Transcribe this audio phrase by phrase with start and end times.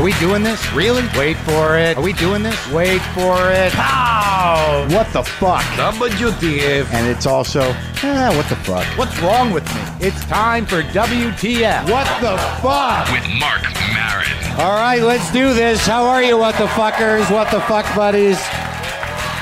[0.00, 0.72] Are we doing this?
[0.72, 1.02] Really?
[1.14, 1.98] Wait for it.
[1.98, 2.56] Are we doing this?
[2.72, 3.70] Wait for it.
[3.72, 4.86] Pow!
[4.88, 5.60] What the fuck?
[5.76, 6.90] WTF.
[6.94, 7.60] And it's also,
[8.02, 8.86] eh, what the fuck?
[8.96, 10.06] What's wrong with me?
[10.06, 11.90] It's time for WTF.
[11.90, 13.12] What the fuck?
[13.12, 14.58] with Marc Maron.
[14.58, 15.86] All right, let's do this.
[15.86, 17.30] How are you, what the fuckers?
[17.30, 18.40] What the fuck buddies?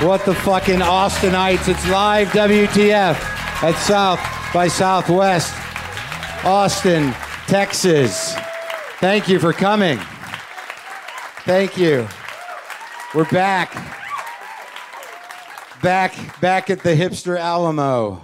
[0.05, 1.69] What the fucking Austinites?
[1.69, 3.15] It's live WTF
[3.63, 4.19] at South
[4.53, 5.55] by Southwest,
[6.43, 7.13] Austin,
[7.47, 8.35] Texas.
[8.99, 9.97] Thank you for coming.
[11.49, 12.07] Thank you.
[13.15, 13.73] We're back.
[15.81, 18.21] Back, back at the hipster Alamo.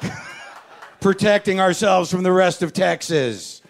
[1.02, 3.60] Protecting ourselves from the rest of Texas.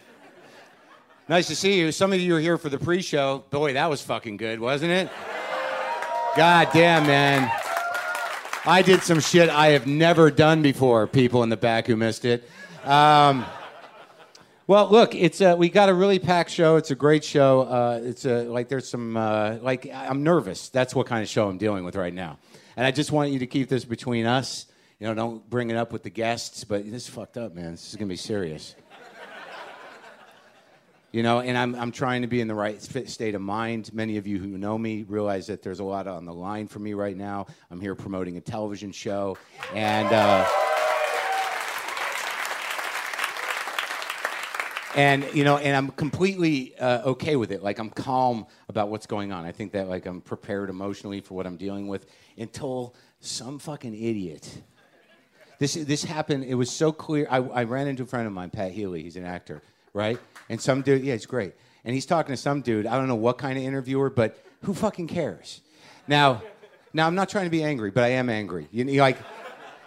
[1.28, 1.90] Nice to see you.
[1.90, 3.42] Some of you are here for the pre show.
[3.50, 5.10] Boy, that was fucking good, wasn't it?
[6.36, 7.50] God damn, man.
[8.64, 12.24] I did some shit I have never done before, people in the back who missed
[12.24, 12.48] it.
[12.84, 13.44] Um,
[14.72, 16.76] well, look, it's uh, we got a really packed show.
[16.76, 17.60] It's a great show.
[17.60, 20.70] Uh, it's a, like there's some uh, like I'm nervous.
[20.70, 22.38] That's what kind of show I'm dealing with right now.
[22.74, 24.64] And I just want you to keep this between us.
[24.98, 26.64] You know, don't bring it up with the guests.
[26.64, 27.72] But this is fucked up, man.
[27.72, 28.74] This is gonna be serious.
[31.10, 33.92] You know, and I'm, I'm trying to be in the right state of mind.
[33.92, 36.78] Many of you who know me realize that there's a lot on the line for
[36.78, 37.44] me right now.
[37.70, 39.36] I'm here promoting a television show,
[39.74, 40.48] and uh,
[44.94, 47.62] and you know, and I'm completely uh, okay with it.
[47.62, 49.44] Like I'm calm about what's going on.
[49.44, 53.94] I think that like I'm prepared emotionally for what I'm dealing with until some fucking
[53.94, 54.62] idiot.
[55.58, 56.44] This this happened.
[56.44, 57.26] It was so clear.
[57.30, 59.02] I, I ran into a friend of mine, Pat Healy.
[59.02, 59.62] He's an actor,
[59.94, 60.18] right?
[60.48, 61.54] And some dude, yeah, he's great.
[61.84, 62.86] And he's talking to some dude.
[62.86, 65.60] I don't know what kind of interviewer, but who fucking cares?
[66.06, 66.42] Now,
[66.92, 68.68] now I'm not trying to be angry, but I am angry.
[68.70, 69.18] You like,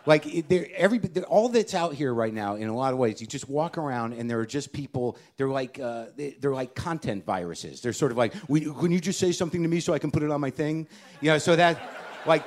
[0.06, 0.28] like
[0.76, 3.78] every all that's out here right now, in a lot of ways, you just walk
[3.78, 5.18] around and there are just people.
[5.38, 7.82] They're like uh, they, they're like content viruses.
[7.82, 10.24] They're sort of like, can you just say something to me so I can put
[10.24, 10.88] it on my thing?
[11.22, 11.80] You know, so that
[12.26, 12.44] like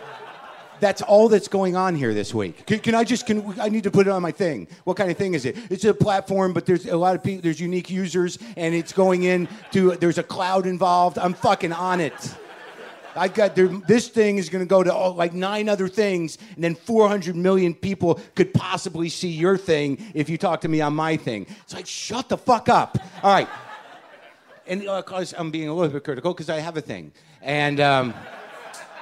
[0.81, 2.66] that's all that's going on here this week.
[2.66, 3.27] Can, can I just?
[3.27, 4.69] Can I need to put it on my thing?
[4.84, 5.56] What kind of thing is it?
[5.71, 7.43] It's a platform, but there's a lot of people.
[7.43, 9.97] There's unique users, and it's going in to.
[9.97, 11.19] There's a cloud involved.
[11.19, 12.37] I'm fucking on it.
[13.16, 16.38] I got there, this thing is going to go to all, like nine other things,
[16.54, 20.80] and then 400 million people could possibly see your thing if you talk to me
[20.80, 21.46] on my thing.
[21.62, 22.98] It's like shut the fuck up.
[23.22, 23.48] All right.
[24.66, 27.80] And uh, 'cause I'm being a little bit critical because I have a thing, and.
[27.80, 28.14] Um,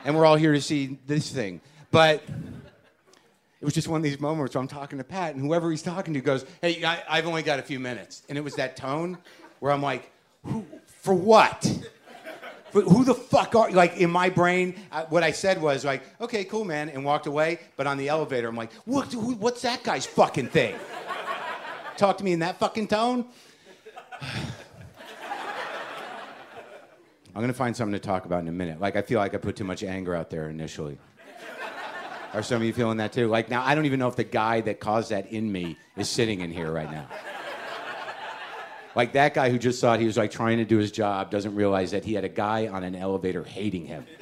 [0.04, 1.60] and we're all here to see this thing.
[1.90, 2.22] But
[3.60, 5.82] it was just one of these moments where I'm talking to Pat, and whoever he's
[5.82, 8.76] talking to goes, "Hey, I, I've only got a few minutes," and it was that
[8.76, 9.18] tone
[9.58, 10.12] where I'm like,
[10.44, 11.66] who, "For what?"
[12.76, 13.74] For who the fuck are you?
[13.74, 14.74] like in my brain?
[14.92, 17.58] uh, what I said was like, "Okay, cool, man," and walked away.
[17.78, 19.10] But on the elevator, I'm like, "What?
[19.14, 20.74] Who, what's that guy's fucking thing?"
[21.96, 23.24] Talk to me in that fucking tone.
[27.34, 28.78] I'm gonna find something to talk about in a minute.
[28.78, 30.98] Like I feel like I put too much anger out there initially.
[32.34, 33.28] Are some of you feeling that too?
[33.28, 36.10] Like now, I don't even know if the guy that caused that in me is
[36.10, 37.08] sitting in here right now.
[38.96, 41.54] Like that guy who just thought he was like trying to do his job doesn't
[41.54, 44.06] realize that he had a guy on an elevator hating him.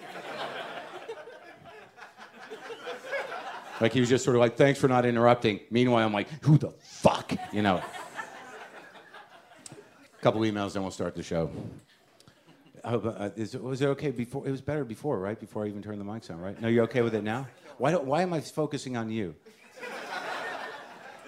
[3.80, 5.58] Like he was just sort of like, thanks for not interrupting.
[5.68, 7.32] Meanwhile, I'm like, who the fuck?
[7.52, 7.82] You know.
[9.72, 11.50] A couple emails, then we'll start the show.
[12.84, 14.46] Hope, uh, is, was it okay before?
[14.46, 15.38] It was better before, right?
[15.38, 16.58] Before I even turned the mics on, right?
[16.62, 17.48] No, you're okay with it now?
[17.78, 19.34] Why, don't, why am I focusing on you?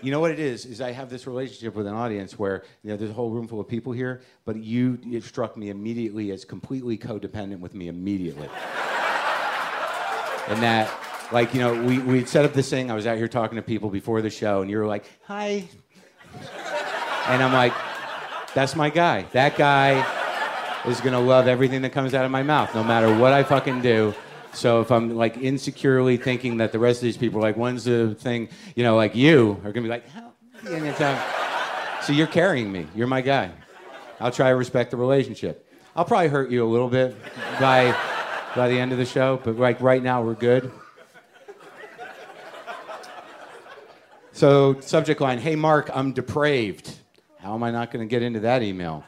[0.03, 0.67] You know what it is?
[0.67, 3.49] Is I have this relationship with an audience where you know, there's a whole room
[3.49, 7.89] full of people here, but you it struck me immediately as completely codependent with me
[7.89, 8.49] immediately.
[10.49, 10.91] and that,
[11.33, 12.91] like, you know, we we set up this thing.
[12.91, 15.65] I was out here talking to people before the show, and you were like, "Hi,"
[17.29, 17.73] and I'm like,
[18.55, 19.27] "That's my guy.
[19.33, 20.05] That guy."
[20.87, 23.83] is gonna love everything that comes out of my mouth, no matter what I fucking
[23.83, 24.15] do.
[24.57, 28.15] So if I'm like insecurely thinking that the rest of these people like, when's the
[28.15, 31.19] thing, you know, like you are gonna be like, um,
[32.03, 32.87] so you're carrying me.
[32.95, 33.51] You're my guy.
[34.19, 35.71] I'll try to respect the relationship.
[35.95, 37.15] I'll probably hurt you a little bit
[37.61, 37.95] by
[38.55, 40.73] by the end of the show, but like right now we're good.
[44.33, 46.95] So subject line, hey Mark, I'm depraved.
[47.41, 49.05] How am I not gonna get into that email?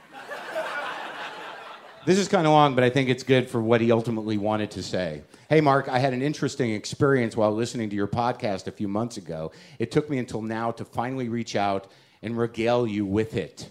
[2.09, 4.71] This is kind of long, but I think it's good for what he ultimately wanted
[4.71, 5.21] to say.
[5.51, 9.19] Hey, Mark, I had an interesting experience while listening to your podcast a few months
[9.19, 9.53] ago.
[9.79, 13.69] It took me until now to finally reach out and regale you with it.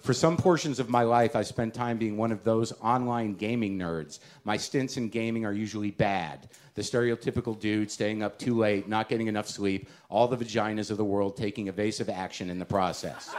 [0.00, 3.78] For some portions of my life, I spent time being one of those online gaming
[3.78, 4.20] nerds.
[4.44, 6.48] My stints in gaming are usually bad.
[6.74, 10.96] The stereotypical dude staying up too late, not getting enough sleep, all the vaginas of
[10.96, 13.34] the world taking evasive action in the process.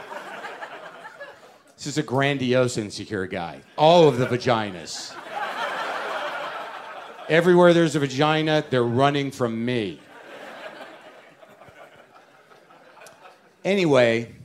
[1.80, 3.62] This is a grandiose insecure guy.
[3.78, 5.16] All of the vaginas.
[7.30, 10.02] Everywhere there's a vagina, they're running from me.
[13.64, 14.36] Anyway,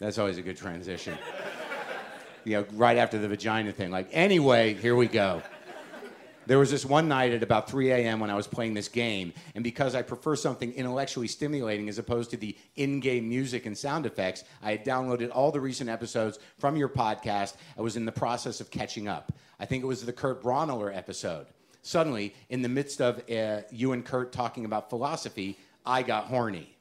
[0.00, 1.16] that's always a good transition.
[2.42, 3.92] You know, right after the vagina thing.
[3.92, 5.42] Like, anyway, here we go.
[6.46, 8.20] There was this one night at about 3 a.m.
[8.20, 12.30] when I was playing this game, and because I prefer something intellectually stimulating as opposed
[12.30, 16.38] to the in game music and sound effects, I had downloaded all the recent episodes
[16.58, 17.54] from your podcast.
[17.78, 19.32] I was in the process of catching up.
[19.58, 21.46] I think it was the Kurt Braunohler episode.
[21.82, 26.76] Suddenly, in the midst of uh, you and Kurt talking about philosophy, I got horny.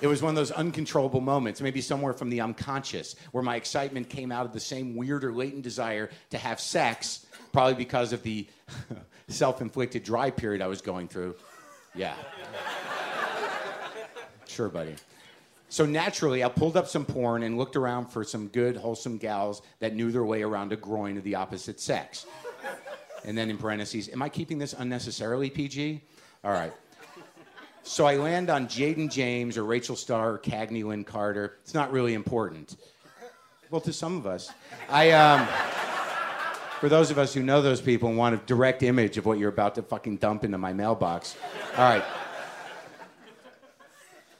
[0.00, 4.08] It was one of those uncontrollable moments, maybe somewhere from the unconscious, where my excitement
[4.08, 8.22] came out of the same weird or latent desire to have sex, probably because of
[8.22, 8.46] the
[9.28, 11.36] self inflicted dry period I was going through.
[11.94, 12.14] Yeah.
[14.46, 14.94] Sure, buddy.
[15.68, 19.62] So naturally, I pulled up some porn and looked around for some good, wholesome gals
[19.80, 22.26] that knew their way around a groin of the opposite sex.
[23.24, 26.02] And then in parentheses, am I keeping this unnecessarily PG?
[26.44, 26.72] All right.
[27.86, 31.58] So I land on Jayden Jaymes or Rachel Starr or Cagney Lynn Carter.
[31.62, 32.76] It's not really important.
[33.70, 34.50] Well, to some of us.
[34.88, 35.46] I, um,
[36.80, 39.38] for those of us who know those people and want a direct image of what
[39.38, 41.36] you're about to fucking dump into my mailbox.
[41.76, 42.04] All right.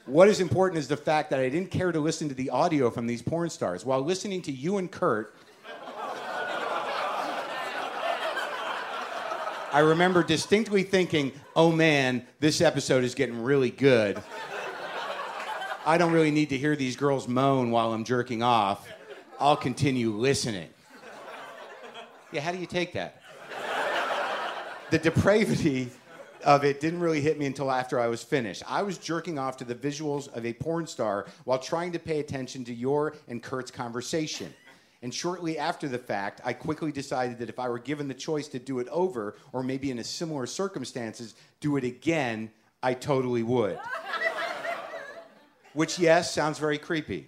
[0.07, 2.89] What is important is the fact that I didn't care to listen to the audio
[2.89, 3.85] from these porn stars.
[3.85, 5.35] While listening to you and Kurt,
[9.75, 14.17] I remember distinctly thinking, oh man, this episode is getting really good.
[15.85, 18.87] I don't really need to hear these girls moan while I'm jerking off.
[19.37, 20.69] I'll continue listening.
[22.31, 23.21] Yeah, how do you take that?
[24.91, 25.89] The depravity
[26.45, 28.63] of it didn't really hit me until after I was finished.
[28.65, 32.21] I was jerking off to the visuals of a porn star while trying to pay
[32.21, 34.53] attention to your and Kurt's conversation.
[35.05, 38.47] And shortly after the fact, I quickly decided that if I were given the choice
[38.47, 42.49] to do it over, or maybe in a similar circumstances, do it again,
[42.81, 43.77] I totally would.
[45.73, 47.27] Which, yes, sounds very creepy.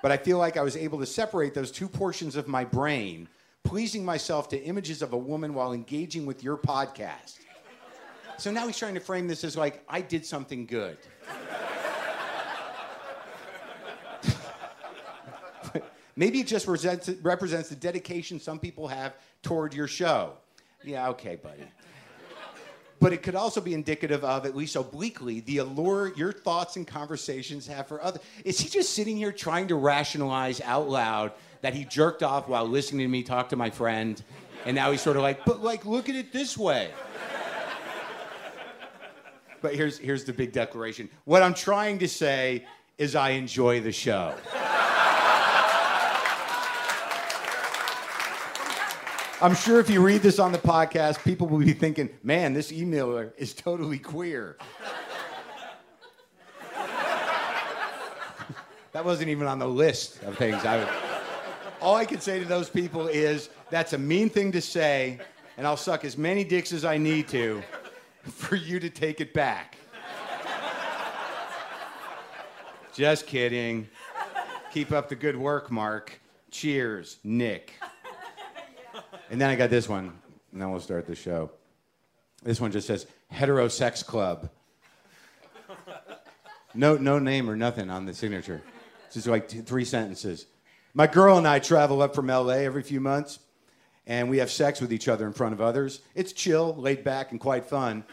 [0.00, 3.28] But I feel like I was able to separate those two portions of my brain,
[3.64, 7.38] pleasing myself to images of a woman while engaging with your podcast.
[8.38, 10.96] So now he's trying to frame this as like, I did something good.
[16.16, 20.34] Maybe it just represents, the dedication some people have toward your show.
[20.84, 21.62] Yeah, okay, buddy.
[23.00, 26.86] But it could also be indicative of, at least obliquely, the allure your thoughts and
[26.86, 28.22] conversations have for others.
[28.44, 31.32] Is he just sitting here trying to rationalize out loud
[31.62, 34.22] that he jerked off while listening to me talk to my friend?
[34.66, 36.90] And now he's sort of like, but like, look at it this way.
[39.60, 41.08] but here's, here's the big declaration.
[41.24, 42.66] What I'm trying to say
[42.98, 44.34] is I enjoy the show.
[49.42, 52.70] I'm sure if you read this on the podcast, people will be thinking, man, this
[52.70, 54.56] emailer is totally queer.
[58.92, 60.88] that wasn't even on the list of things I would.
[61.80, 65.18] All I can say to those people is, that's a mean thing to say,
[65.56, 67.64] and I'll suck as many dicks as I need to
[68.22, 69.76] for you to take it back.
[72.94, 73.88] Just kidding.
[74.72, 76.20] Keep up the good work, Mark.
[76.52, 77.72] Cheers, Nick.
[79.32, 80.12] And then I got this one,
[80.52, 81.50] and then we'll start the show.
[82.42, 84.50] This one just says heterosex club.
[86.74, 88.60] No, no name or nothing on the signature.
[89.06, 90.44] It's just like three sentences.
[90.92, 93.38] My girl and I travel up from LA every few months,
[94.06, 96.02] and we have sex with each other in front of others.
[96.14, 98.04] It's chill, laid back, and quite fun.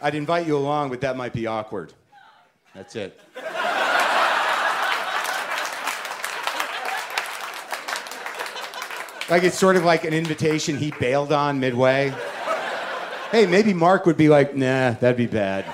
[0.00, 1.92] I'd invite you along, but that might be awkward.
[2.74, 3.20] That's it.
[9.28, 12.14] Like it's sort of like an invitation he bailed on midway.
[13.32, 15.64] hey, maybe Mark would be like, nah, that'd be bad.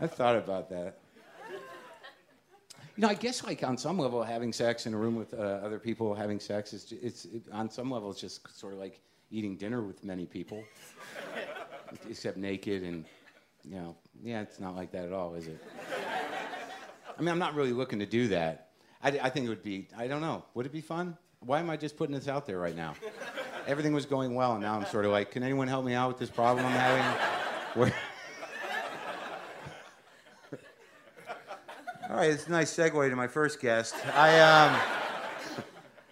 [0.00, 0.96] I thought about that.
[2.96, 5.60] You know, I guess like on some level, having sex in a room with uh,
[5.62, 9.02] other people having sex is it's it, on some level it's just sort of like
[9.30, 10.64] eating dinner with many people,
[12.08, 13.04] except naked and
[13.68, 15.62] you know, yeah, it's not like that at all, is it?
[17.18, 18.68] I mean, I'm not really looking to do that.
[19.02, 21.16] I, I think it would be, I don't know, would it be fun?
[21.40, 22.94] Why am I just putting this out there right now?
[23.66, 26.08] Everything was going well, and now I'm sort of like, can anyone help me out
[26.08, 27.04] with this problem I'm having?
[27.74, 27.94] Where...
[32.10, 33.94] All right, it's a nice segue to my first guest.
[34.14, 34.78] I, um,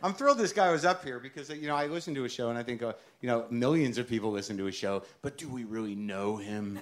[0.02, 2.50] I'm thrilled this guy was up here because you know I listen to a show
[2.50, 2.92] and I think uh,
[3.22, 6.78] you know millions of people listen to a show, but do we really know him?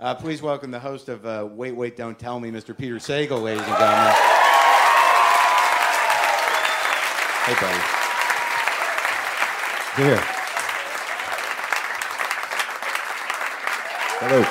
[0.00, 2.74] Uh, please welcome the host of uh, Wait, Wait, Don't Tell Me, Mr.
[2.76, 4.14] Peter Sagal, ladies and gentlemen.
[7.44, 7.82] Hey, buddy.
[9.96, 10.22] Here.
[14.20, 14.42] Hello.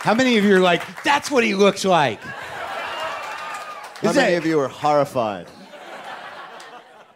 [0.00, 2.20] How many of you are like, that's what he looks like?
[2.22, 5.46] How Is many that- of you are horrified?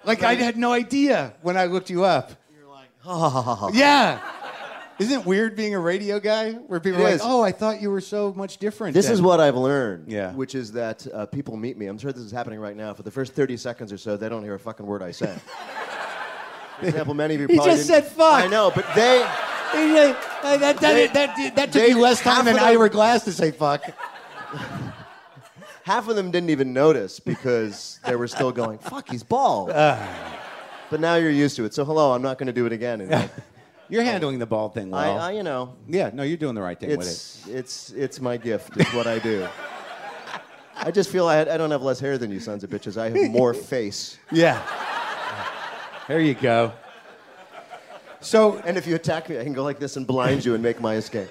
[0.04, 2.30] Like, I had no idea when I looked you up.
[3.72, 4.20] Yeah.
[4.98, 7.20] Isn't it weird being a radio guy where people It are like, is.
[7.22, 8.94] oh, I thought you were so much different?
[8.94, 10.10] This than-" is what I've learned.
[10.10, 10.32] Yeah.
[10.32, 11.86] Which is that uh, people meet me.
[11.86, 12.94] I'm sure this is happening right now.
[12.94, 15.36] For the first 30 seconds or so, they don't hear a fucking word I say.
[16.80, 18.44] For example, many of you He probably just didn't- said fuck.
[18.44, 19.18] I know, but they.
[19.74, 23.24] that, that, They- that, that took they- you less time than of them- Ira Glass
[23.24, 23.82] to say fuck.
[25.84, 29.68] Half of them didn't even notice because they were still going, fuck, he's bald.
[30.90, 31.74] But now you're used to it.
[31.74, 33.30] So, hello, I'm not going to do it again.
[33.88, 35.18] You're handling the bald thing well.
[35.18, 37.10] I, I, you know, yeah, no, you're doing the right thing with it.
[37.10, 38.76] it's, it's, it's my gift.
[38.76, 39.46] It's what I do.
[40.76, 43.00] I just feel I, I don't have less hair than you sons of bitches.
[43.00, 44.18] I have more face.
[44.32, 44.60] Yeah.
[46.08, 46.72] there you go.
[48.20, 50.62] So, And if you attack me, I can go like this and blind you and
[50.62, 51.28] make my escape.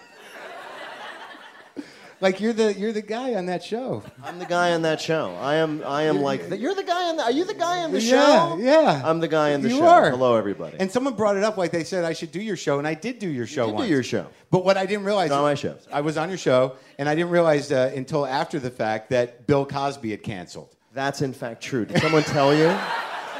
[2.21, 4.01] Like, you're the you're the guy on that show.
[4.23, 5.35] I'm the guy on that show.
[5.41, 5.83] I am.
[5.85, 6.49] I am like.
[6.49, 7.17] The, you're the guy on.
[7.17, 8.57] The, are you the guy on the show?
[8.59, 9.01] yeah.
[9.03, 9.85] I'm the guy on the You show.
[9.87, 10.09] are.
[10.11, 10.77] Hello, everybody.
[10.79, 12.93] And someone brought it up, like they said I should do your show, and I
[12.93, 14.27] did do your show did do your show.
[14.49, 15.77] But what I didn't realize On my show.
[15.91, 19.45] I was on your show, and I didn't realize uh, until after the fact that
[19.45, 20.75] Bill Cosby had canceled.
[20.93, 21.85] That's in fact true.
[21.85, 22.75] Did someone tell you?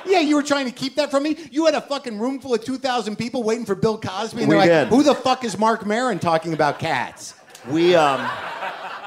[0.08, 1.36] Yeah, you were trying to keep that from me.
[1.50, 4.56] You had a fucking room full of 2,000 people waiting for Bill Cosby, and We
[4.56, 7.34] they're like, "Who the fuck is Marc Maron talking about cats?"
[7.68, 8.20] We um.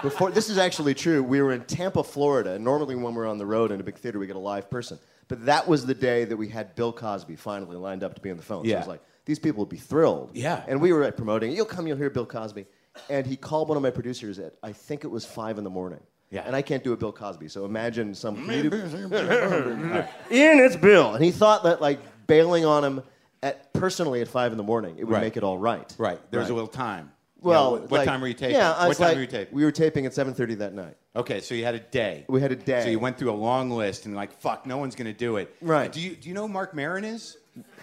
[0.02, 1.22] Before this is actually true.
[1.22, 3.96] We were in Tampa, Florida, and normally when we're on the road in a big
[3.98, 4.98] theater, we get a live person.
[5.28, 8.30] But that was the day that we had Bill Cosby finally lined up to be
[8.30, 8.64] on the phone.
[8.64, 8.76] So Yeah.
[8.76, 10.30] I was like, these people would be thrilled.
[10.34, 10.62] Yeah.
[10.66, 11.52] And we were like, promoting.
[11.52, 12.64] You'll come, you'll hear Bill Cosby.
[13.10, 15.70] And he called one of my producers at I think it was five in the
[15.70, 16.00] morning.
[16.30, 16.42] Yeah.
[16.46, 18.50] And I can't do a Bill Cosby, so imagine some.
[18.50, 18.70] Ian,
[20.30, 21.14] it's Bill.
[21.14, 23.02] And he thought that like bailing on him
[23.42, 25.22] at personally at five in the morning, it would Right.
[25.22, 25.94] make it all right.
[25.98, 26.20] Right.
[26.30, 26.50] There's Right.
[26.50, 27.12] a little time.
[27.40, 28.56] Well, You know, what, like- time were you taping?
[28.56, 29.54] Yeah, I what time like, were you taping?
[29.54, 30.96] We were taping at 7:30 that night.
[31.14, 32.24] Okay, so you had a day.
[32.28, 32.82] We had a day.
[32.82, 35.54] So you went through a long list and like, fuck, no one's gonna do it.
[35.60, 35.90] Right.
[35.92, 37.36] Do you do you know who Marc Maron is?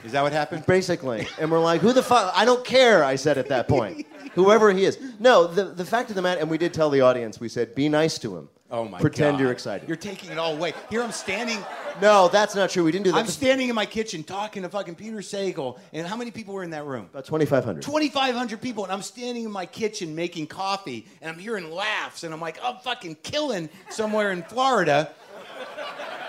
[0.05, 0.65] Is that what happened?
[0.65, 2.31] Basically, and we're like, "Who the fuck?
[2.35, 4.97] I don't care." I said at that point, whoever he is.
[5.19, 7.39] No, the the fact of the matter, and we did tell the audience.
[7.41, 9.01] We said, "Be nice to him." Oh my god.
[9.01, 9.41] Pretend God.
[9.41, 9.87] you're excited.
[9.87, 10.73] You're taking it all away.
[10.89, 11.59] Here I'm standing.
[12.01, 12.83] no, that's not true.
[12.83, 13.19] We didn't do that.
[13.19, 16.63] I'm standing in my kitchen talking to fucking Peter Sagal, and how many people were
[16.63, 17.07] in that room?
[17.11, 17.83] About 2,500.
[17.83, 22.33] 2,500 people, and I'm standing in my kitchen making coffee, and I'm hearing laughs, and
[22.33, 25.11] I'm like, I'm fucking killing somewhere in Florida.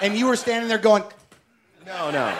[0.02, 1.04] And you were standing there going,
[1.86, 2.36] No, no,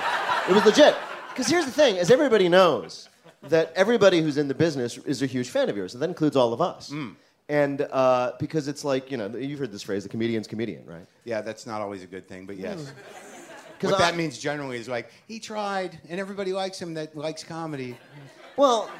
[0.49, 0.95] it was legit.
[1.31, 3.09] Because here's the thing: as everybody knows,
[3.45, 6.37] that everybody who's in the business is a huge fan of yours, and that includes
[6.37, 6.91] all of us.
[6.91, 7.15] Mm.
[7.49, 11.07] And uh, because it's like, you know, you've heard this phrase, the comedian's comedian, right?
[11.25, 12.93] Yeah, that's not always a good thing, but yes.
[13.83, 17.45] What I- that means generally is like, he tried, and everybody likes him that likes
[17.45, 17.97] comedy.
[18.57, 18.91] Well,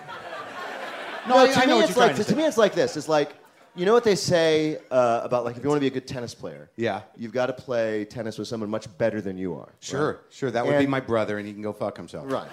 [1.26, 2.37] No, I, to I know me what it's you're like trying to to, say.
[2.37, 2.97] me it's like this.
[2.97, 3.35] It's like
[3.75, 6.07] you know what they say uh, about like if you want to be a good
[6.07, 7.00] tennis player, Yeah.
[7.17, 9.71] you've got to play tennis with someone much better than you are.
[9.81, 10.50] Sure, sure.
[10.50, 12.31] That would be And- my brother, and he can go fuck himself.
[12.31, 12.49] Right.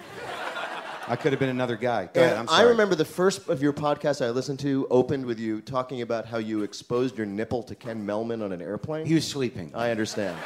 [1.06, 2.08] I could have been another guy.
[2.12, 2.68] Go ahead, I'm I sorry.
[2.70, 6.38] remember the first of your podcasts I listened to opened with you talking about how
[6.38, 9.04] you exposed your nipple to Ken Mehlman on an airplane.
[9.04, 9.70] he was sleeping.
[9.74, 10.36] I understand.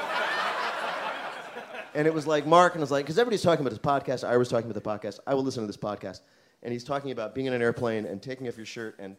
[1.95, 4.27] and it was like Mark, and it was like, because everybody's talking about his podcast.
[4.27, 5.21] I was talking about the podcast.
[5.27, 6.21] I will listen to this podcast.
[6.63, 9.17] And he's talking about being in an airplane and taking off your shirt and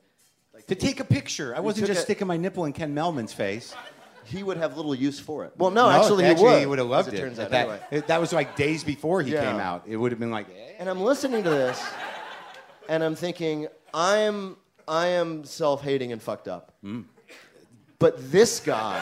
[0.67, 1.55] to take a picture.
[1.55, 3.73] I wasn't took just a- sticking my nipple in Ken Mehlman's face.
[4.29, 5.53] He would have little use for it.
[5.57, 6.59] Well, no, actually, he would.
[6.59, 7.15] he would have loved it.
[7.15, 7.17] it.
[7.19, 7.79] turns out, that, anyway.
[7.91, 9.43] it- that was like days before he Yeah.
[9.49, 9.83] came out.
[9.87, 10.73] It would have been like, eh.
[10.79, 11.81] And I'm listening to this,
[12.87, 14.57] and I'm thinking, I am,
[14.87, 16.73] I am self-hating and fucked up.
[16.81, 17.01] Hmm.
[17.97, 19.01] But this guy,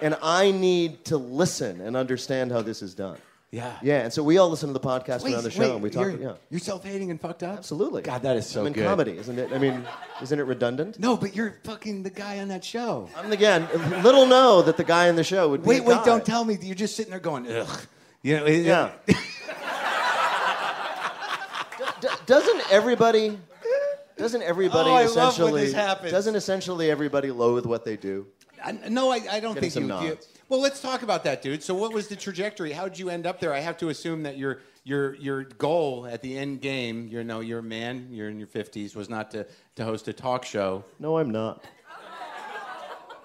[0.00, 3.18] and I need to listen and understand how this is done.
[3.54, 3.76] Yeah.
[3.82, 5.82] Yeah, and so we all listen to the podcast Wait, on the show, wait, and
[5.82, 6.02] we talk.
[6.06, 7.56] You're, Yeah, you're self-hating and fucked up.
[7.58, 8.02] absolutely.
[8.02, 8.84] God, that is so I'm in good.
[8.86, 9.52] comedy, isn't it?
[9.52, 9.84] I mean,
[10.22, 10.98] isn't it redundant?
[10.98, 13.08] No, but you're fucking the guy on that show.
[13.16, 13.68] I'm again.
[14.02, 15.68] Little know that the guy in the show would be.
[15.68, 16.04] Wait, wait, guy.
[16.04, 16.58] don't tell me.
[16.60, 17.80] You're just sitting there going, ugh.
[18.22, 18.90] You know, it- Yeah.
[22.00, 23.38] D- doesn't everybody?
[24.16, 26.10] Doesn't everybody Oh, I love when essentially?
[26.10, 28.26] Doesn't essentially everybody loathe what they do?
[28.64, 30.10] I, no, I, I don't Getting think you, some you.
[30.10, 30.28] nods.
[30.48, 31.62] Well, let's talk about that, dude.
[31.62, 32.72] So, what was the trajectory?
[32.72, 33.52] How did you end up there?
[33.52, 37.40] I have to assume that your your your goal at the end game, you know,
[37.40, 39.46] you're a man, you're in your fifties, was not to
[39.76, 40.84] to host a talk show.
[40.98, 41.64] No, I'm not.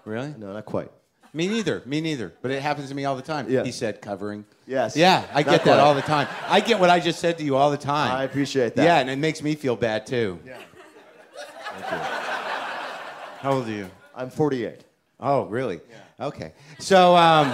[0.06, 0.34] Really?
[0.38, 0.90] No, not quite.
[1.34, 1.84] Me neither.
[1.86, 2.34] Me neither.
[2.42, 3.48] But it happens to me all the time.
[3.50, 3.64] Yeah.
[3.64, 4.46] He said covering.
[4.66, 4.96] Yes.
[4.96, 6.28] Yeah, I Not get that all the time.
[6.48, 8.12] I get what I just said to you all the time.
[8.16, 8.84] I appreciate that.
[8.84, 10.40] Yeah, and it makes me feel bad too.
[10.46, 10.58] Yeah.
[11.78, 11.98] Thank you.
[13.42, 13.90] How old are you?
[14.16, 14.84] I'm 48.
[15.20, 15.82] Oh, really?
[16.20, 16.54] Okay.
[16.80, 17.50] So, um,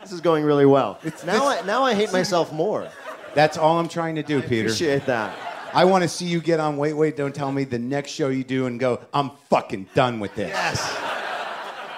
[0.00, 0.98] This is going really well.
[1.24, 2.88] now, I, now I hate myself more.
[3.34, 4.68] that's all I'm trying to do, Peter.
[4.68, 5.36] Appreciate that.
[5.72, 8.28] I want to see you get on Wait, Wait, Don't Tell Me the next show
[8.28, 10.48] you do and go, I'm fucking done with this.
[10.48, 10.98] Yes.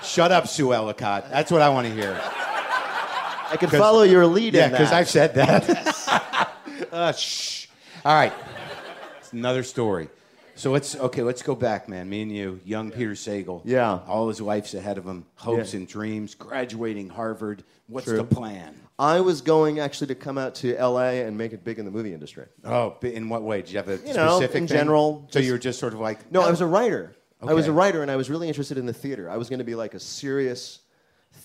[0.03, 1.31] Shut up, Sue Ellicott.
[1.31, 2.21] That's what I want to hear.
[3.51, 4.79] I can follow your lead Yeah, in that.
[4.79, 6.51] because I've said that.
[6.93, 7.69] uh, shh.
[8.05, 8.33] All right.
[9.21, 10.09] It's another story.
[10.63, 11.23] So let's okay.
[11.23, 12.09] Let's go back, man.
[12.09, 13.63] Me and you, young Peter Sagal.
[13.65, 13.99] Yeah.
[14.07, 15.27] All his life's ahead of him.
[15.35, 15.79] Hopes Yeah.
[15.81, 16.37] and dreams.
[16.37, 17.65] Graduating Harvard.
[17.89, 18.19] What's True.
[18.19, 18.73] the plan?
[18.97, 21.91] I was going actually to come out to LA and make it big in the
[21.91, 22.47] movie industry.
[22.65, 23.63] Oh, but in what way?
[23.63, 24.77] Did you have a You know, specific in thing?
[24.79, 26.51] general, So just- you were just sort of like No, I oh.
[26.51, 27.17] was a writer.
[27.43, 27.71] I was Okay.
[27.71, 29.29] a writer, and I was really interested in the theater.
[29.29, 30.79] I was going to be like a serious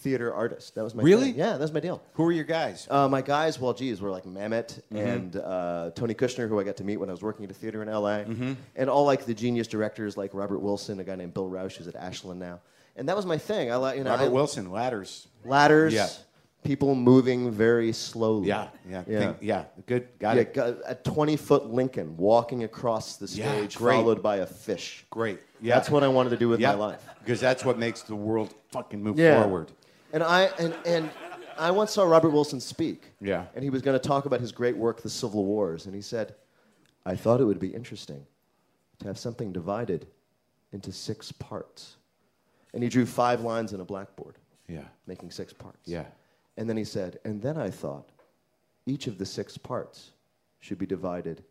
[0.07, 0.75] theater artist.
[0.75, 1.31] That was my Really?
[1.31, 1.35] thing.
[1.39, 2.01] Yeah, that was my deal.
[2.13, 2.87] Who were your guys?
[2.89, 4.97] Uh, my guys, well, geez, were like Mamet Mm-hmm.
[4.97, 7.53] and uh, Tony Kushner, who I got to meet when I was working at a
[7.53, 8.53] theater in LA, Mm-hmm.
[8.77, 11.87] and all like the genius directors like Robert Wilson, a guy named Bill Rauch, who's
[11.87, 12.61] at Ashland now.
[12.95, 13.71] And that was my thing.
[13.71, 15.27] I like, you know, Robert I- Wilson, ladders.
[15.45, 16.07] ladders, Yeah.
[16.63, 18.47] people moving very slowly.
[18.47, 19.19] Yeah, yeah, yeah.
[19.19, 19.63] think- yeah.
[19.85, 20.81] Good, got Yeah, it.
[20.87, 23.95] a 20 foot Lincoln walking across the stage, great.
[23.95, 25.05] followed by a fish.
[25.09, 25.39] Great.
[25.61, 27.03] Yeah, That's what I wanted to do with yeah, my life.
[27.23, 29.41] because that's what makes the world fucking move Yeah.
[29.41, 29.71] forward.
[30.13, 31.09] And I and, and
[31.57, 33.03] I once saw Robert Wilson speak.
[33.19, 33.45] Yeah.
[33.55, 36.01] And he was going to talk about his great work, The Civil Wars, and he
[36.01, 36.35] said,
[37.05, 38.25] "I thought it would be interesting
[38.99, 40.07] to have something divided
[40.71, 41.97] into six parts."
[42.73, 44.35] And he drew five lines in a blackboard,
[44.67, 45.79] Yeah, making six parts.
[45.87, 46.05] yeah.
[46.57, 48.09] And then he said, "And then I thought
[48.85, 50.11] each of the six parts
[50.59, 51.43] should be divided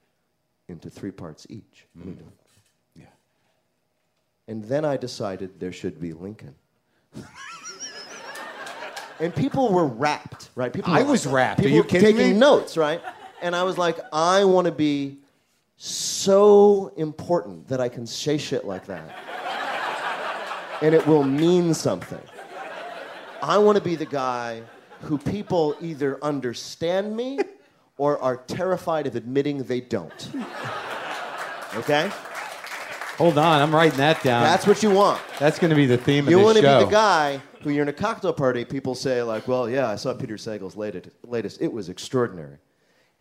[0.69, 2.17] into three parts each." Mm.
[2.95, 3.07] Yeah.
[4.49, 6.55] And then I decided there should be Lincoln.
[9.21, 10.73] and people were rapt, right?
[10.73, 11.61] People I was rapt.
[11.65, 12.39] Are you kidding taking me?
[12.39, 13.01] notes, right?
[13.43, 15.19] And I was like, I want to be
[15.77, 19.15] so important that I can say shit like that.
[20.83, 22.21] and it will mean something.
[23.43, 24.63] I want to be the guy
[25.03, 27.39] who people either understand me
[27.99, 30.31] or are terrified of admitting they don't.
[31.75, 32.11] Okay?
[33.19, 34.43] Hold on, I'm writing that down.
[34.43, 35.21] That's what you want.
[35.39, 36.61] That's going to be the theme You of the show.
[36.61, 39.49] You want to be the guy who you're in a cocktail party, people say, like,
[39.49, 41.61] well, yeah, I saw Peter Sagal's latest, latest.
[41.63, 42.59] It was extraordinary.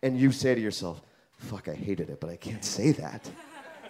[0.02, 1.00] And you say to yourself,
[1.38, 3.28] fuck, I hated it, but I can't say that.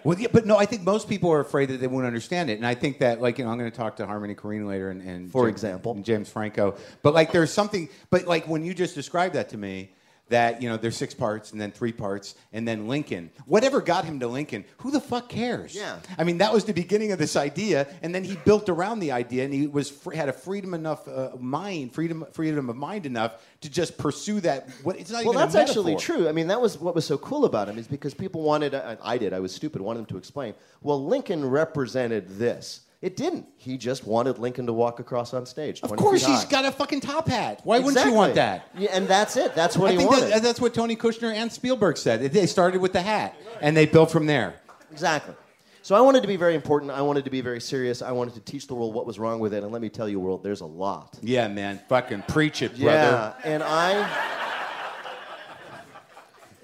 [0.05, 2.53] Well, yeah, but no, I think most people are afraid that they won't understand it,
[2.57, 4.89] and I think that, like, you know, I'm going to talk to Harmony Korine later,
[4.91, 5.91] and, and For James- example.
[5.91, 6.75] and James Franco.
[7.01, 7.89] But like, there's something.
[8.09, 9.91] But like, when you just described that to me,
[10.29, 13.31] that you know, there's six parts, and then three parts, and then Lincoln.
[13.45, 15.75] Whatever got him to Lincoln, who the fuck cares?
[15.75, 15.99] Yeah.
[16.17, 19.11] I mean, that was the beginning of this idea, and then he built around the
[19.11, 23.41] idea, and he was had a freedom enough uh, mind, freedom, freedom of mind enough
[23.61, 24.69] to just pursue that.
[24.83, 26.27] What it's not Well, that's actually true.
[26.27, 28.97] I mean, that was what was so cool about him is because people wanted, I,
[29.01, 32.81] I did, I was stupid, wanted him to explain, well, Lincoln represented this.
[32.99, 33.45] It didn't.
[33.57, 35.81] He just wanted Lincoln to walk across on stage.
[35.81, 37.61] Of course, he's got a fucking top hat.
[37.63, 38.69] Why wouldn't you want that?
[38.75, 39.53] Yeah, and that's it.
[39.53, 40.31] That's what I he think wanted.
[40.31, 42.21] that, that's what Tony Kushner and Spielberg said.
[42.31, 44.55] They started with the hat, and they built from there.
[44.91, 45.35] Exactly.
[45.83, 46.91] So I wanted to be very important.
[46.91, 48.01] I wanted to be very serious.
[48.01, 49.63] I wanted to teach the world what was wrong with it.
[49.63, 51.17] And let me tell you, world, there's a lot.
[51.21, 53.35] Yeah, man, fucking preach it, brother.
[53.43, 54.46] Yeah, and I.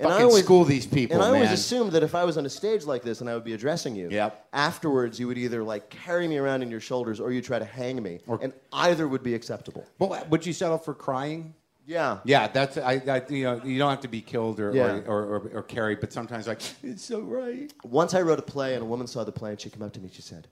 [0.04, 1.54] And Fucking I always school these people, And I always man.
[1.54, 3.96] assumed that if I was on a stage like this and I would be addressing
[3.96, 4.48] you, Yep.
[4.52, 7.66] afterwards you would either like carry me around in your shoulders or you'd try to
[7.66, 9.86] hang me, Or- and either would be acceptable.
[10.00, 11.54] Well, would you settle for crying?
[11.86, 12.20] Yeah.
[12.26, 13.22] Yeah, that's I, I.
[13.30, 14.86] You know, you don't have to be killed or Yeah.
[14.86, 17.74] or, or, or, or carried, but sometimes like it's so right.
[17.84, 19.92] Once I wrote a play, and a woman saw the play, and she came up
[19.94, 20.10] to me.
[20.12, 20.48] She said,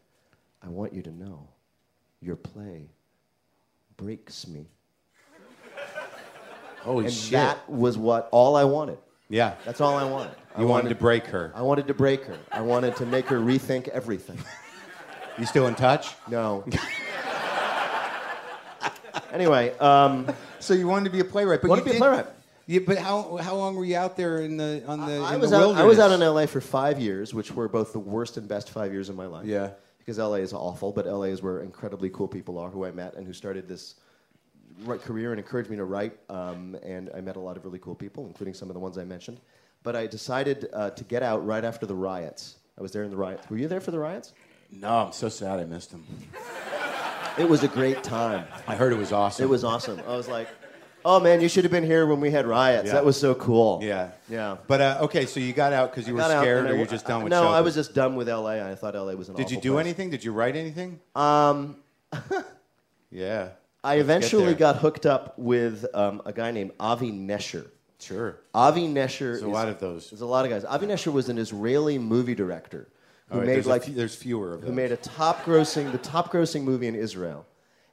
[0.61, 1.47] "I want you to know,
[2.21, 2.89] your play
[3.97, 4.67] breaks me."
[6.81, 7.31] Holy And shit!
[7.33, 8.97] that was what all I wanted.
[9.31, 10.35] Yeah, That's all I wanted.
[10.55, 11.53] I you wanted to break her.
[11.55, 12.37] I wanted to break her.
[12.51, 14.37] I wanted to make her rethink everything.
[15.37, 16.13] You still in touch?
[16.27, 16.65] No.
[19.31, 20.27] anyway, um,
[20.59, 22.25] So you wanted to be a playwright, but Wanted you to be a playwright.
[22.67, 25.41] Yeah, but how how long were you out there in the on the I in
[25.41, 25.59] was the out.
[25.59, 25.83] wilderness?
[25.83, 28.69] I was out in LA for five years, which were both the worst and best
[28.69, 29.45] five years of my life.
[29.45, 29.71] Yeah.
[29.99, 33.15] Because LA is awful, but LA is where incredibly cool people are who I met
[33.15, 33.95] and who started this
[34.83, 36.17] right career and encouraged me to write.
[36.29, 38.97] Um, and I met a lot of really cool people, including some of the ones
[38.97, 39.39] I mentioned.
[39.83, 42.57] But I decided uh, to get out right after the riots.
[42.77, 43.49] I was there in the riots.
[43.49, 44.33] Were you there for the riots?
[44.71, 46.05] No, I'm so sad I missed them.
[47.37, 48.45] It was a great time.
[48.67, 49.43] I heard it was awesome.
[49.43, 49.99] It was awesome.
[50.07, 50.47] I was like,
[51.03, 52.87] Oh man, you should have been here when we had riots.
[52.87, 52.93] Yeah.
[52.93, 53.79] That was so cool.
[53.81, 54.11] Yeah.
[54.29, 54.57] Yeah.
[54.67, 57.07] But uh, okay, so you got out because you were scared, or I- you're just
[57.07, 58.61] done with No, I was just done with LA.
[58.69, 59.85] I thought LA was an Did you do place.
[59.85, 60.09] anything?
[60.11, 60.99] Did you write anything?
[61.15, 61.77] Um,
[63.11, 63.49] Yeah.
[63.83, 67.67] I Let's eventually got hooked up with um, a guy named Avi Nesher.
[67.99, 68.37] Sure.
[68.53, 69.19] Avi Nesher.
[69.19, 70.09] There's a is- lot of those.
[70.09, 70.65] There's a lot of guys.
[70.65, 72.87] Avi Nesher was an Israeli movie director
[73.29, 75.97] who right, made there's, like few- there's fewer of who made a top grossing the
[75.97, 77.45] top grossing movie in Israel,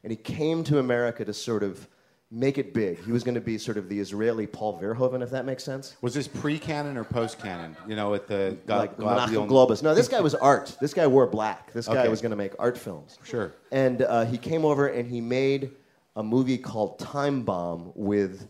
[0.03, 1.89] and he came to America to sort of
[2.31, 3.03] make it big.
[3.05, 5.97] He was going to be sort of the Israeli Paul Verhoeven, if that makes sense.
[6.03, 7.75] Was this pre-Cannon or post-Cannon?
[7.87, 9.83] You know, at the Ga- like Menachem Globus.
[9.83, 10.77] No, this guy was art.
[10.81, 11.73] This guy wore black.
[11.73, 12.09] This guy Okay.
[12.09, 13.19] was going to make art films.
[13.25, 13.53] Sure.
[13.73, 15.71] And uh, he came over and he made
[16.17, 18.47] a movie called Time Bomb with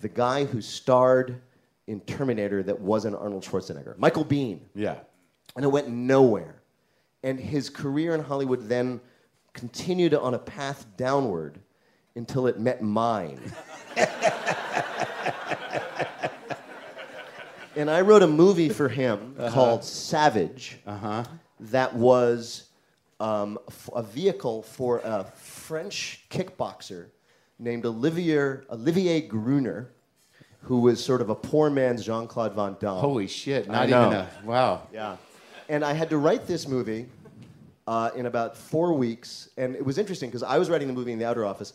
[0.00, 1.40] the guy who starred
[1.86, 4.58] in Terminator that wasn't Arnold Schwarzenegger, Michael Biehn.
[4.74, 4.96] Yeah.
[5.54, 6.62] And it went nowhere.
[7.22, 9.00] And his career in Hollywood then
[9.52, 11.60] continued on a path downward
[12.20, 13.40] until it met mine.
[17.76, 21.24] and I wrote a movie for him called Savage Uh-huh.
[21.60, 22.64] that was
[23.20, 27.06] um, f- a vehicle for a French kickboxer
[27.58, 29.88] named Olivier, Olivier Gruner,
[30.62, 32.98] who was sort of a poor man's Jean Claude Van Damme.
[32.98, 33.66] Holy shit!
[33.66, 34.82] Not even a wow.
[34.92, 35.16] Yeah.
[35.70, 37.06] And I had to write this movie
[37.86, 39.48] uh, in about four weeks.
[39.56, 41.72] And it was interesting because I was writing the movie in the outer office.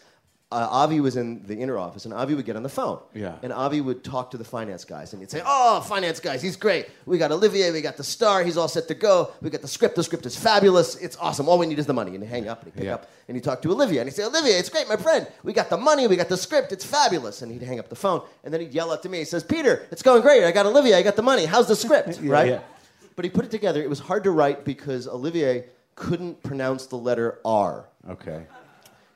[0.52, 3.00] Uh, Avi was in the inner office, and Avi would get on the phone.
[3.16, 3.36] Yeah.
[3.42, 6.56] And Avi would talk to the finance guys, and he'd say, "Oh, finance guys, he's
[6.56, 6.88] great.
[7.08, 9.32] We got Olivier, we got the star, he's all set to go.
[9.42, 9.96] We got the script.
[9.96, 10.96] The script is fabulous.
[10.98, 11.50] It's awesome.
[11.50, 12.94] All we need is the money." And he'd hang up, and he'd pick Yeah.
[12.94, 15.28] up, and he'd talk to Olivia, and he'd say, "Olivia, it's great, my friend.
[15.44, 16.72] We got the money, we got the script.
[16.72, 19.18] It's fabulous." And he'd hang up the phone, and then he'd yell out to me.
[19.18, 20.44] He says, "Peter, it's going great.
[20.46, 20.96] I got Olivia.
[20.98, 21.46] I got the money.
[21.46, 22.48] How's the script?" Yeah, right?
[22.52, 22.60] yeah.
[23.16, 23.82] But he put it together.
[23.82, 27.88] It was hard to write because Olivier couldn't pronounce the letter R.
[28.10, 28.46] Okay.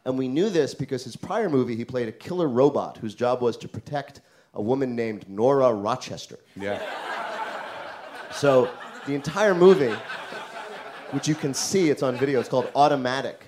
[0.06, 3.42] And we knew this because his prior movie, he played a killer robot whose job
[3.42, 4.22] was to protect
[4.54, 6.40] a woman named Nora Rochester.
[6.56, 6.82] Yeah.
[8.32, 8.70] So
[9.06, 9.96] the entire movie,
[11.12, 13.44] which you can see, it's on video, it's called Automatic,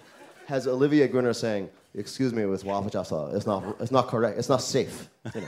[0.47, 4.61] has Olivia Gruner saying, Excuse me, with Wafajasa, it's not, it's not correct, it's not
[4.61, 5.09] safe.
[5.35, 5.47] You know.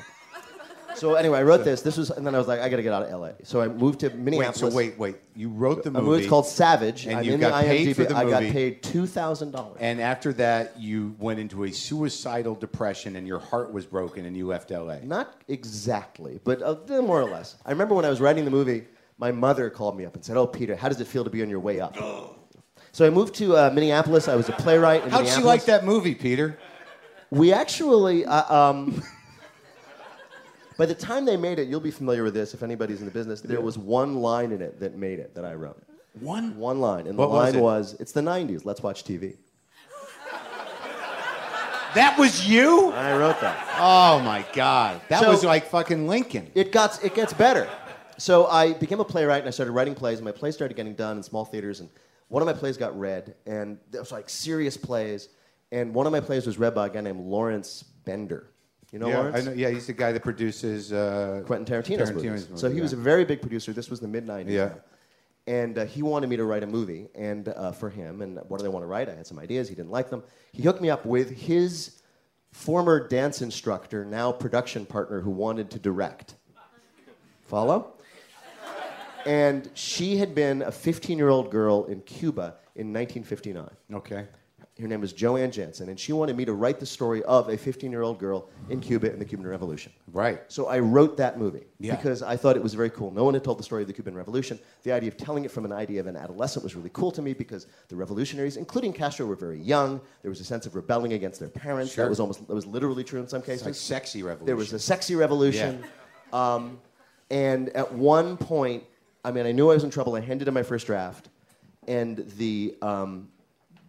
[0.96, 1.82] So anyway, I wrote this.
[1.82, 3.30] This was, and then I was like, I got to get out of LA.
[3.44, 4.18] So I moved to Wait.
[4.18, 4.60] Minneapolis.
[4.60, 5.16] So wait, wait.
[5.36, 6.06] You wrote the A movie.
[6.06, 7.06] movie it's called Savage.
[7.08, 7.96] and I'm you in got the paid IMDb.
[7.96, 8.34] for the movie.
[8.34, 9.78] I got paid two thousand dollars.
[9.80, 14.36] And after that, you went into a suicidal depression, and your heart was broken, and
[14.38, 14.98] you left LA.
[15.04, 17.56] Not exactly, but uh, more or less.
[17.66, 18.86] I remember when I was writing the movie,
[19.18, 21.42] my mother called me up and said, "Oh, Peter, how does it feel to be
[21.42, 21.96] on your way up?"
[22.92, 24.28] so I moved to uh, Minneapolis.
[24.28, 26.60] I was a playwright in How'd she like that movie, Peter?
[27.32, 29.02] We actually, uh, um,
[30.78, 33.12] by the time they made it, you'll be familiar with this if anybody's in the
[33.12, 33.42] business.
[33.42, 35.82] There was one line in it that made it that I wrote.
[36.20, 36.58] One.
[36.58, 37.62] One line, and the What was line it?
[37.62, 38.66] was, "It's the '90s.
[38.66, 39.38] Let's watch TV."
[41.96, 42.90] That was you?
[42.92, 43.76] I wrote that.
[43.80, 45.00] Oh my God.
[45.10, 46.50] That So- was like fucking Lincoln.
[46.56, 47.70] it got it gets better.
[48.18, 50.18] So I became a playwright and I started writing plays.
[50.18, 51.90] And my plays started getting done in small theaters, and
[52.30, 55.30] one of my plays got read, and it was like serious plays.
[55.72, 58.48] And one of my plays was read by a guy named Lawrence Bender.
[58.94, 59.36] You know yeah, Lawrence?
[59.36, 62.62] I know, yeah, he's the guy that produces uh, Quentin Tarantino's, Tarantino's movies.
[62.62, 63.74] So he movie, was a very big producer.
[63.74, 64.50] This was the mid '90s.
[64.50, 64.74] Yeah.
[65.48, 68.60] And uh, he wanted me to write a movie, and uh, for him, and what
[68.60, 69.10] do they want to write?
[69.10, 69.68] I had some ideas.
[69.68, 70.24] He didn't like them.
[70.54, 72.04] He hooked me up with his
[72.52, 76.36] former dance instructor, now production partner, who wanted to direct.
[77.42, 77.94] Follow?
[79.26, 83.70] And she had been a 15-year-old girl in Cuba in 1959.
[83.96, 84.28] Okay.
[84.82, 87.56] Her name was Joanne Jansen, and she wanted me to write the story of a
[87.56, 89.92] 15-year-old girl in Cuba in the Cuban Revolution.
[90.12, 90.42] Right.
[90.48, 91.96] So I wrote that movie Yeah.
[91.96, 93.12] because I thought it was very cool.
[93.12, 94.58] No one had told the story of the Cuban Revolution.
[94.82, 97.22] The idea of telling it from an idea of an adolescent was really cool to
[97.22, 100.02] me because the revolutionaries, including Castro, were very young.
[100.24, 101.94] There was a sense of rebelling against their parents.
[101.94, 102.06] Sure.
[102.06, 103.66] That was almost that was literally true in some cases.
[103.68, 104.48] like sexy revolution.
[104.48, 105.84] There was a sexy revolution.
[106.34, 106.80] Um,
[107.30, 108.84] and at one point,
[109.24, 110.16] I mean, I knew I was in trouble.
[110.16, 111.30] I handed in my first draft,
[111.88, 113.30] and the um,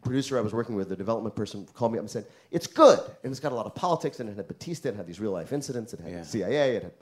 [0.04, 3.00] producer I was working with, the development person, called me up and said, "It's good,
[3.22, 5.32] and it's got a lot of politics, and it had Batista, it had these real
[5.32, 6.22] life incidents, it had Yeah.
[6.22, 6.92] CIA, it had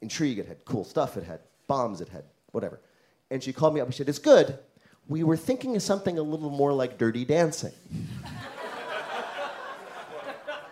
[0.00, 2.80] intrigue, it had cool stuff, it had bombs, it had whatever."
[3.30, 4.58] And she called me up and she said, "It's good.
[5.08, 7.72] We were thinking of something a little more like Dirty Dancing."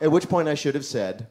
[0.01, 1.27] At which point I should have said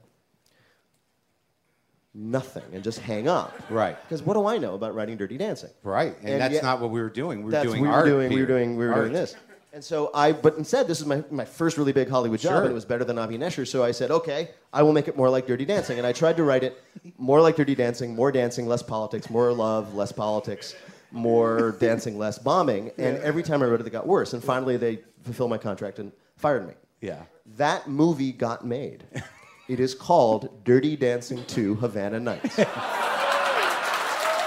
[2.13, 3.53] nothing and just hang up.
[3.69, 3.97] Right.
[4.03, 5.69] Because what do I know about writing Dirty Dancing?
[5.83, 6.15] Right.
[6.19, 7.39] And, And that's yet- not what we were doing.
[7.43, 8.05] We were doing we were art.
[8.05, 9.01] doing we were doing we were Art.
[9.03, 9.35] doing this.
[9.71, 12.61] And so I, but instead, this is my, my first really big Hollywood job, Sure.
[12.63, 13.67] and it was better than Avi Nesher.
[13.67, 15.99] So I said, okay, I will make it more like Dirty Dancing.
[15.99, 16.81] And I tried to write it
[17.19, 20.75] more like Dirty Dancing, more dancing, less politics, more love, less politics,
[21.11, 22.91] more dancing, less bombing.
[22.97, 24.33] And every time I wrote it, it got worse.
[24.33, 26.73] And finally, they fulfilled my contract and fired me.
[27.01, 27.21] Yeah.
[27.57, 29.03] That movie got made.
[29.69, 32.55] It is called Dirty Dancing 2 Havana Nights.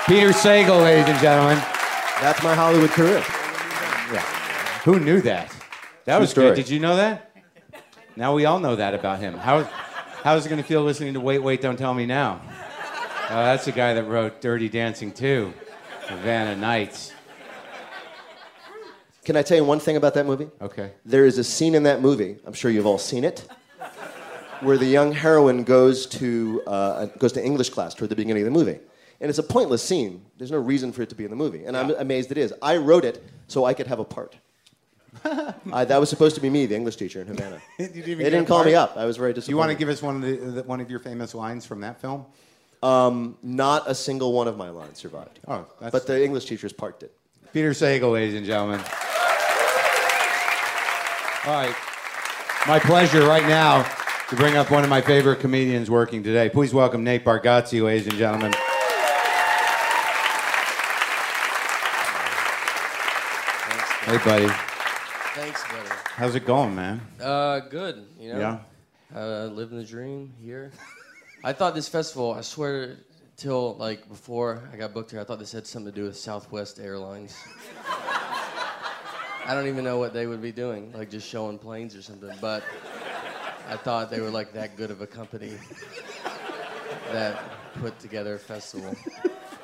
[0.09, 1.59] Peter Sagal, ladies and gentlemen.
[2.21, 3.23] That's my Hollywood career.
[4.85, 5.55] Who knew that?
[6.07, 6.49] That was story.
[6.49, 6.57] good.
[6.57, 7.31] Did you know that?
[8.17, 9.35] Now we all know that about him.
[9.35, 12.43] How, how's it going to feel listening to Wait, Wait, Don't Tell Me Now?
[13.29, 15.55] Uh, that's the guy that wrote Dirty Dancing 2,
[16.09, 17.13] Havana Nights.
[19.25, 20.51] Can I tell you one thing about that movie?
[20.61, 20.93] Okay.
[21.05, 23.47] There is a scene in that movie, I'm sure you've all seen it,
[24.61, 28.53] where the young heroine goes to, uh, goes to English class toward the beginning of
[28.53, 28.81] the movie.
[29.21, 30.25] And it's a pointless scene.
[30.39, 31.65] There's no reason for it to be in the movie.
[31.65, 32.53] And I'm amazed it is.
[32.61, 34.37] I wrote it so I could have a part.
[35.73, 37.61] I, that was supposed to be me, the English teacher in Havana.
[37.79, 38.97] You didn't even They didn't a call me up.
[38.97, 39.53] I was very Do disappointed.
[39.53, 41.81] you want to give us one of, the, the, one of your famous lines from
[41.83, 42.27] that film?
[42.83, 45.39] Um, not a single one of my lines survived.
[45.47, 47.15] Oh, that's But the English teachers parked it.
[47.53, 48.81] Peter Sagal, ladies and gentlemen.
[51.45, 51.75] All right.
[52.67, 53.83] My pleasure right now
[54.31, 56.49] to bring up one of my favorite comedians working today.
[56.49, 58.53] Please welcome Nate Bargatze, ladies and gentlemen.
[64.05, 64.72] Hey, buddy.
[65.35, 65.89] Thanks, buddy.
[66.15, 67.01] How's it going, man?
[67.21, 68.07] Uh, good.
[68.19, 68.59] You know, Yeah.
[69.19, 70.73] uh, living the dream here.
[71.45, 72.33] I thought this festival.
[72.35, 72.99] I swear,
[73.37, 76.17] till like before I got booked here, I thought this had something to do with
[76.17, 77.37] Southwest Airlines.
[79.45, 82.31] I don't even know what they would be doing, like just showing planes or something.
[82.41, 82.63] But
[83.69, 85.55] I thought they were like that good of a company
[87.11, 87.43] that
[87.81, 88.95] put together a festival.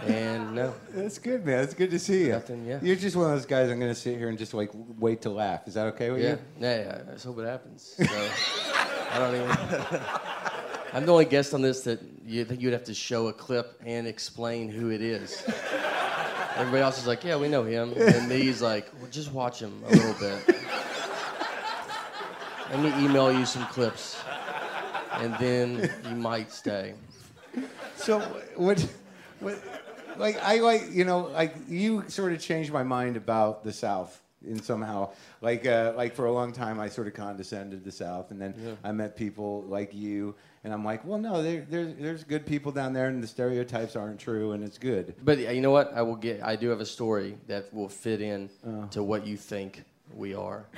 [0.07, 1.65] And no, That's good, man.
[1.65, 2.33] It's good to see you.
[2.33, 2.79] Nothing, yeah.
[2.81, 5.23] You're just one of those guys I'm going to sit here and just like wait
[5.23, 5.67] to laugh.
[5.67, 6.39] Is that okay with yeah, you?
[6.61, 7.03] yeah, yeah.
[7.09, 7.95] I just hope it happens.
[7.97, 8.05] So,
[9.11, 10.01] I don't even.
[10.93, 13.79] I'm the only guest on this that you, that you'd have to show a clip
[13.85, 15.43] and explain who it is.
[16.57, 19.83] Everybody else is like, yeah, we know him, and me's like, well, just watch him
[19.87, 20.57] a little bit.
[22.71, 24.21] Let me email you some clips,
[25.13, 26.95] and then you might stay.
[27.97, 28.21] So
[28.57, 28.81] what,
[29.39, 29.59] what,
[30.19, 34.21] like I like you know like you sort of changed my mind about the South
[34.47, 38.31] in somehow like uh, like for a long time I sort of condescended the South
[38.31, 42.25] and then I met people like you and I'm like well no there, there's there's
[42.25, 45.15] good people down there and the stereotypes aren't true and it's good.
[45.25, 45.93] But uh, you know what?
[45.95, 46.43] I will get.
[46.43, 48.51] I do have a story that will fit in
[48.91, 50.67] to what you think we are.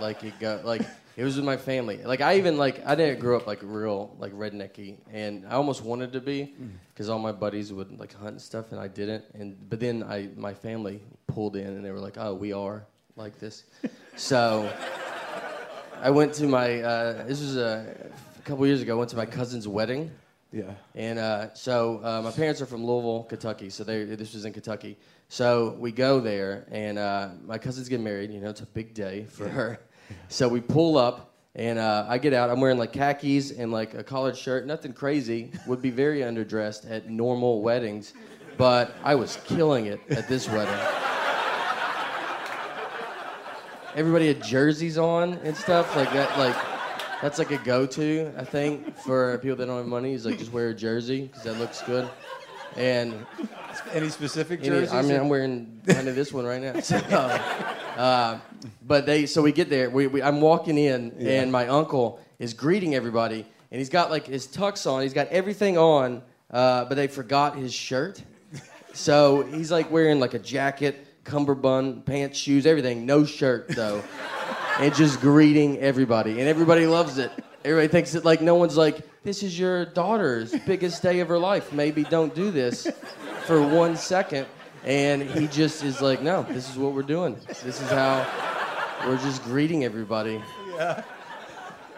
[0.00, 0.82] like it got like
[1.16, 2.02] it was with my family.
[2.04, 5.82] Like I even like I didn't grow up like real like rednecky, and I almost
[5.82, 6.54] wanted to be
[6.92, 9.24] because all my buddies would like hunt and stuff, and I didn't.
[9.34, 12.86] And but then I my family pulled in, and they were like, "Oh, we are
[13.16, 13.64] like this."
[14.16, 14.70] so
[16.02, 16.82] I went to my.
[16.82, 18.96] Uh, this was a, a couple years ago.
[18.96, 20.10] I went to my cousin's wedding.
[20.52, 20.74] Yeah.
[20.94, 23.68] And uh, so uh, my parents are from Louisville, Kentucky.
[23.68, 24.96] So they, this was in Kentucky.
[25.28, 28.30] So we go there, and uh, my cousin's getting married.
[28.32, 29.80] You know, it's a big day for her.
[30.28, 32.50] So we pull up, and uh, I get out.
[32.50, 34.66] I'm wearing like khakis and like a collared shirt.
[34.66, 35.52] Nothing crazy.
[35.66, 38.12] Would be very underdressed at normal weddings,
[38.58, 40.78] but I was killing it at this wedding.
[43.94, 46.38] Everybody had jerseys on and stuff like that.
[46.38, 46.54] Like
[47.22, 50.12] that's like a go-to, I think, for people that don't have money.
[50.12, 52.06] Is like just wear a jersey because that looks good.
[52.76, 53.24] And
[53.94, 54.92] Any specific any- jerseys?
[54.92, 56.78] I mean, I'm wearing kind of this one right now.
[56.80, 59.90] So, uh, but they, so we get there.
[59.90, 64.26] We, we, I'm walking in, and my uncle is greeting everybody, and he's got like
[64.26, 65.02] his tux on.
[65.02, 68.22] He's got everything on, uh, but they forgot his shirt.
[68.92, 73.04] So he's like wearing like a jacket, cummerbund, pants, shoes, everything.
[73.04, 74.02] No shirt though,
[74.80, 77.30] and just greeting everybody, and everybody loves it.
[77.62, 81.38] Everybody thinks that like no one's like, this is your daughter's biggest day of her
[81.38, 81.74] life.
[81.74, 82.88] Maybe don't do this
[83.44, 84.46] for one second.
[84.86, 87.36] And he just is like, no, this is what we're doing.
[87.48, 88.24] This is how
[89.06, 90.40] we're just greeting everybody.
[90.76, 91.02] Yeah.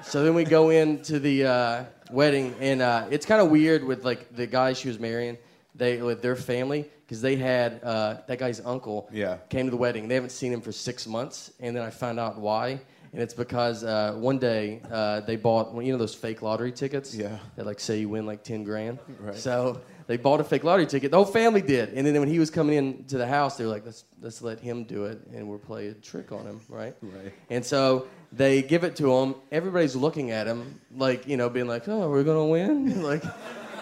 [0.02, 4.04] So then we go into the uh, wedding, and uh, it's kind of weird with
[4.04, 5.36] like the guy she was marrying.
[5.74, 9.36] They with their family because they had uh, that guy's uncle Yeah.
[9.50, 10.08] came to the wedding.
[10.08, 12.80] They haven't seen him for six months, and then I found out why.
[13.12, 17.14] And it's because uh, one day uh, they bought you know those fake lottery tickets
[17.14, 17.38] Yeah.
[17.56, 18.98] that like say you win like ten grand.
[19.20, 19.36] Right.
[19.36, 21.10] So they bought a fake lottery ticket.
[21.10, 21.90] The whole family did.
[21.90, 24.40] And then when he was coming in to the house, they were like, let's let's
[24.40, 26.96] let him do it, and we'll play a trick on him, right?
[27.02, 27.32] Right.
[27.50, 29.34] And so they give it to him.
[29.52, 33.22] Everybody's looking at him, like you know, being like, "Oh, we're gonna win!" like,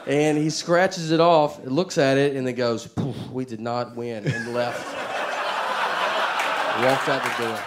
[0.08, 3.94] and he scratches it off, looks at it, and then goes, "Poof, "We did not
[3.94, 4.84] win," and left.
[6.82, 7.58] Walked out the door.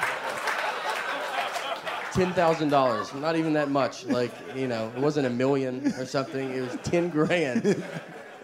[2.11, 3.13] Ten thousand dollars.
[3.13, 4.05] Not even that much.
[4.05, 6.51] Like you know, it wasn't a million or something.
[6.51, 7.81] It was ten grand.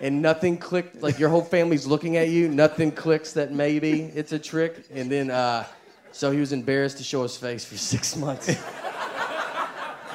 [0.02, 1.02] And nothing clicked.
[1.02, 2.50] Like your whole family's looking at you.
[2.50, 4.86] Nothing clicks that maybe it's a trick.
[4.94, 5.66] And then, uh,
[6.12, 8.56] so he was embarrassed to show his face for six months.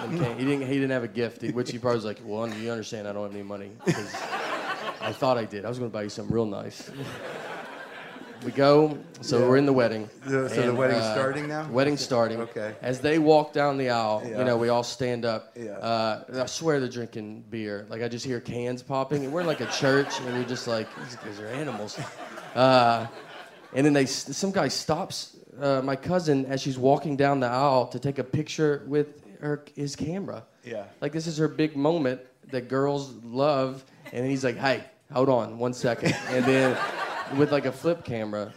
[0.09, 0.67] He didn't.
[0.67, 3.25] He didn't have a gift, which he probably was like, "Well, you understand, I don't
[3.25, 3.71] have any money."
[5.01, 5.65] I thought I did.
[5.65, 6.91] I was going to buy you something real nice.
[8.45, 9.49] We go, so Yeah.
[9.49, 10.09] we're in the wedding.
[10.25, 11.69] Yeah, so the wedding's starting now?
[11.71, 12.41] Wedding's starting.
[12.41, 12.75] Okay.
[12.81, 14.39] As they walk down the aisle, Yeah.
[14.39, 15.53] you know, we all stand up.
[15.55, 15.73] Yeah.
[15.73, 17.87] Uh, I swear they're drinking beer.
[17.91, 20.67] Like I just hear cans popping, and we're in like a church, and you're just
[20.67, 21.99] like, these guys are animals.
[22.55, 23.07] Uh,
[23.75, 27.89] and then they, some guy stops uh, my cousin as she's walking down the aisle
[27.89, 30.45] to take a picture with her his camera.
[30.65, 30.85] Yeah.
[31.03, 35.59] Like this is her big moment that girls love, and he's like, "Hey, hold on
[35.59, 36.15] one second.
[36.31, 36.77] and then
[37.37, 38.53] with like a flip camera.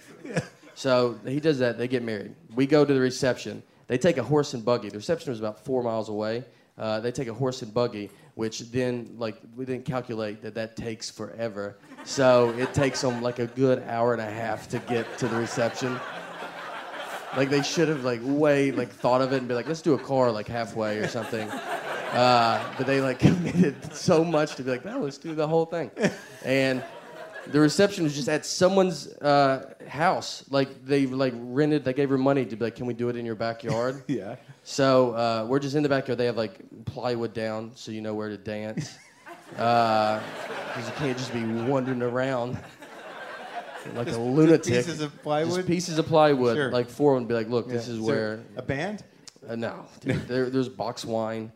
[0.75, 1.77] So he does that.
[1.77, 2.35] They get married.
[2.55, 3.63] We go to the reception.
[3.87, 4.89] They take a horse and buggy.
[4.89, 6.45] The reception was about four miles away.
[6.77, 10.75] Uh, they take a horse and buggy, which then like we didn't calculate that that
[10.75, 11.77] takes forever.
[12.03, 15.35] So it takes them like a good hour and a half to get to the
[15.35, 15.99] reception.
[17.37, 19.93] Like they should have like way like thought of it and be like, let's do
[19.93, 21.47] a car like halfway or something.
[21.49, 25.65] Uh, but they like committed so much to be like, no, let's do the whole
[25.65, 25.91] thing.
[26.43, 26.83] And
[27.47, 30.43] the reception was just at someone's uh, house.
[30.49, 33.15] Like they like rented, they gave her money to be like, can we do it
[33.15, 34.03] in your backyard?
[34.07, 34.35] Yeah.
[34.63, 36.17] So uh, we're just in the backyard.
[36.17, 38.97] They have like plywood down, so you know where to dance.
[39.53, 42.57] Because you can't just be wandering around
[43.95, 44.73] like a lunatic.
[44.73, 45.57] pieces of plywood?
[45.57, 46.55] Just pieces of plywood.
[46.55, 46.71] Sure.
[46.71, 47.93] Like four would be like, look, this Yeah.
[47.93, 48.39] is there where.
[48.55, 49.03] a band.
[49.47, 51.51] Uh, no, dude, there, there's box wine.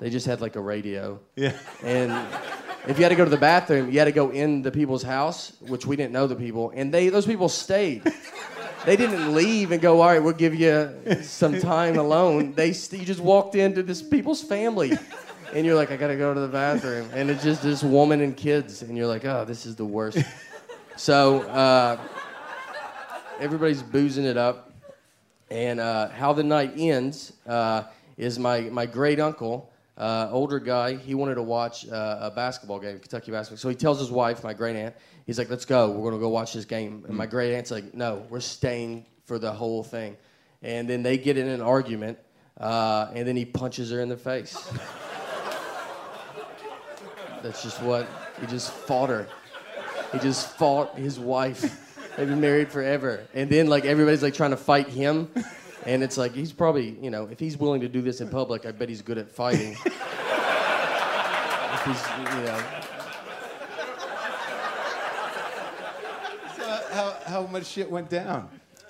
[0.00, 1.20] They just had like a radio.
[1.36, 1.52] Yeah.
[1.84, 2.10] And
[2.88, 5.02] if you had to go to the bathroom, you had to go in the people's
[5.02, 8.02] house, which we didn't know the people, and they those people stayed.
[8.86, 12.54] They didn't leave and go, all right, we'll give you some time alone.
[12.54, 14.92] They st- you just walked into this people's family,
[15.52, 18.34] and you're like, I gotta go to the bathroom, and it's just this woman and
[18.34, 20.18] kids, and you're like, oh, this is the worst.
[20.96, 22.00] So uh,
[23.38, 24.72] everybody's boozing it up,
[25.50, 27.82] and uh, how the night ends uh,
[28.16, 29.69] is my my great uncle
[30.00, 33.58] uh, older guy, he wanted to watch uh, a basketball game, Kentucky basketball.
[33.58, 34.94] So he tells his wife, my great aunt,
[35.26, 35.90] he's like, "Let's go.
[35.90, 39.38] We're gonna go watch this game." And my great aunt's like, "No, we're staying for
[39.38, 40.16] the whole thing."
[40.62, 42.18] And then they get in an argument,
[42.58, 44.56] uh, and then he punches her in the face.
[47.42, 48.08] That's just what
[48.40, 49.28] he just fought her.
[50.12, 51.60] He just fought his wife.
[52.16, 55.30] They've been married forever, and then like everybody's like trying to fight him.
[55.86, 58.66] And it's like he's probably, you know, if he's willing to do this in public,
[58.66, 59.72] I bet he's good at fighting.
[59.84, 59.86] if
[61.84, 62.62] he's, you know,
[66.56, 68.48] So how, how much shit went down?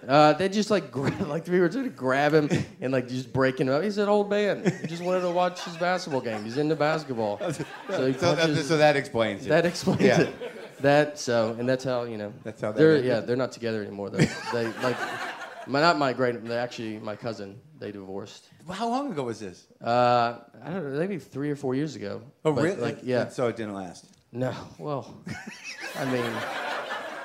[0.08, 2.48] uh, they just like gra- like three were trying to grab him
[2.80, 3.82] and like just breaking him up.
[3.82, 4.64] He's an old man.
[4.80, 6.42] He just wanted to watch his basketball game.
[6.44, 7.38] He's into basketball.
[7.90, 8.68] So he So, that, punches.
[8.68, 9.50] so that explains it.
[9.50, 10.20] That explains Yeah.
[10.22, 10.34] it.
[10.80, 12.32] That so, and that's how you know.
[12.42, 14.16] That's how they're yeah they're not together anymore though.
[14.52, 14.96] they like,
[15.70, 16.36] my, not my great.
[16.50, 17.60] Actually my cousin.
[17.78, 18.44] They divorced.
[18.70, 19.66] How long ago was this?
[19.82, 22.20] Uh, I don't know, maybe three or four years ago.
[22.44, 22.80] Oh, But, really?
[22.80, 23.22] Like yeah.
[23.22, 24.04] And so it didn't last.
[24.32, 25.16] No, well,
[25.98, 26.30] I mean,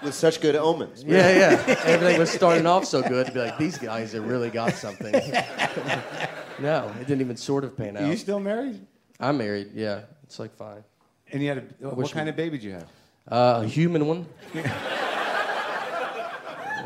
[0.01, 1.03] with such good omens.
[1.03, 1.75] yeah, yeah.
[1.85, 5.11] Everything was starting off so good to be like these guys have really got something.
[6.59, 8.03] no, it didn't even sort of pan out.
[8.03, 8.17] Are you out.
[8.17, 8.85] still married?
[9.19, 9.71] I'm married.
[9.75, 10.83] Yeah, it's like fine.
[11.31, 12.87] And you had a, what wish kind we- of baby did you have?
[13.27, 14.25] Uh, a human one.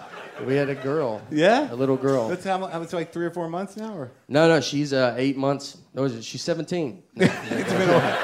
[0.46, 1.22] We had a girl.
[1.30, 1.72] Yeah?
[1.72, 2.28] A little girl.
[2.28, 5.14] That's how mu- it's like three or four months now, or No, no, she's uh,
[5.16, 5.78] eight months.
[5.94, 7.02] No, she's 17.
[7.14, 8.18] No, it's been a while.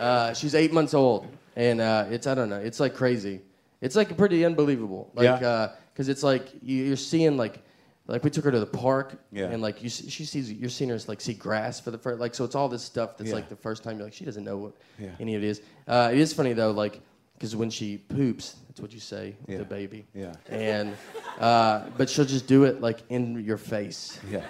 [0.00, 2.58] uh, she's eight months old, and uh, it's I don't know.
[2.58, 3.42] It's like crazy.
[3.82, 5.10] It's like pretty unbelievable.
[5.14, 5.72] Like, Yeah.
[5.92, 7.62] because it's like you, you're seeing like,
[8.08, 9.46] like we took her to the park, Yeah.
[9.46, 12.34] and like you, she sees you're seeing her like see grass for the first like
[12.34, 13.36] so it's all this stuff that's Yeah.
[13.36, 15.10] like the first time you're like she doesn't know what Yeah.
[15.20, 15.60] any of it is.
[15.88, 17.00] Uh, it is funny though, like
[17.34, 19.58] because when she poops, that's what you say Yeah.
[19.58, 20.06] the baby.
[20.14, 20.32] Yeah.
[20.48, 20.96] And
[21.40, 24.18] uh, but she'll just do it like in your face.
[24.30, 24.42] Yeah.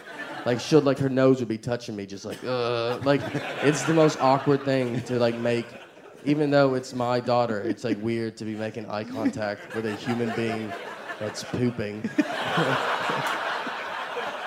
[0.44, 3.20] Like she'll like her nose would be touching me, just like uh, like
[3.64, 5.66] it's the most awkward thing to like make.
[6.24, 9.94] Even though it's my daughter, it's like weird to be making eye contact with a
[9.94, 10.72] human being
[11.20, 12.02] that's pooping.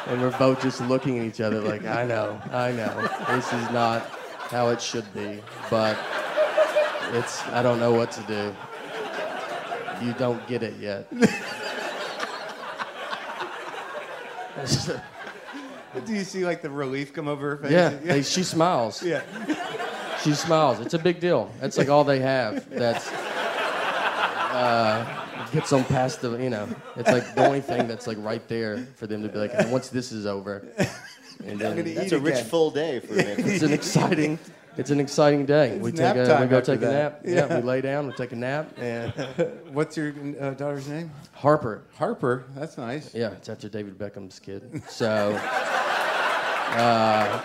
[0.10, 3.70] and we're both just looking at each other like, I know, I know, this is
[3.72, 4.02] not
[4.50, 5.98] how it should be, but
[7.14, 8.56] it's I don't know what to do.
[10.06, 11.08] You don't get it yet.
[16.06, 17.72] Do you see like the relief come over her face?
[17.72, 19.04] Yeah, they, she smiles.
[19.04, 19.22] yeah.
[20.24, 20.80] She smiles.
[20.80, 21.52] It's a big deal.
[21.62, 22.70] That's like all they have.
[22.70, 23.10] That's
[24.52, 25.19] uh,
[25.52, 26.38] gets them past the.
[26.38, 29.38] You know, it's like the only thing that's like right there for them to be
[29.38, 30.66] like, once this is over,
[31.46, 32.46] and then gonna eat That's a rich again.
[32.46, 33.24] full day for me.
[33.24, 34.40] it's an exciting.
[34.78, 35.78] it's an exciting day.
[35.78, 36.92] we take a, we go after take a that.
[36.92, 37.22] nap.
[37.24, 37.56] Yeah.
[37.58, 39.12] we lay down, we take a nap, and
[39.72, 41.12] What's your uh, daughter's name?
[41.34, 41.84] Harper.
[41.96, 42.46] Harper.
[42.56, 43.14] That's nice.
[43.14, 44.84] Yeah, it's after David Beckham's kid.
[44.90, 45.40] So
[46.72, 47.42] uh,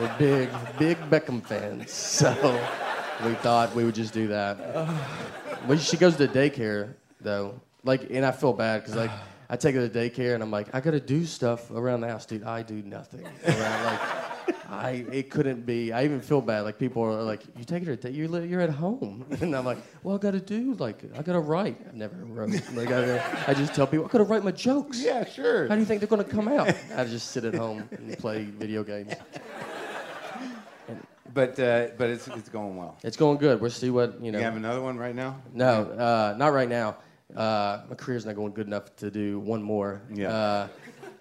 [0.00, 1.90] we're big, big Beckham fans.
[1.92, 2.30] So
[3.24, 4.88] we thought we would just do that.
[5.68, 7.60] Well, she goes to daycare though.
[7.84, 9.10] Like, and I feel bad because like
[9.50, 12.26] I take her to daycare and I'm like, I gotta do stuff around the house,
[12.26, 12.44] dude.
[12.44, 14.00] I do nothing around like.
[14.68, 15.92] I it couldn't be.
[15.92, 16.62] I even feel bad.
[16.62, 19.66] Like people are like, "You take her to day, you're you're at home," and I'm
[19.66, 22.50] like, "Well, I got to do like I got to write." I never wrote.
[22.72, 24.98] Like I, I just tell people I got to write my jokes.
[25.02, 25.68] Yeah, sure.
[25.68, 26.74] How do you think they're going to come out?
[26.96, 29.12] I just sit at home and play video games.
[31.34, 32.98] But uh, but it's it's going well.
[33.02, 33.58] It's going good.
[33.60, 34.38] We'll see what you know.
[34.38, 35.40] You have another one right now?
[35.54, 36.96] no, uh, not right now.
[37.36, 40.02] Uh, my career's not going good enough to do one more.
[40.12, 40.28] Yeah.
[40.32, 40.68] Uh,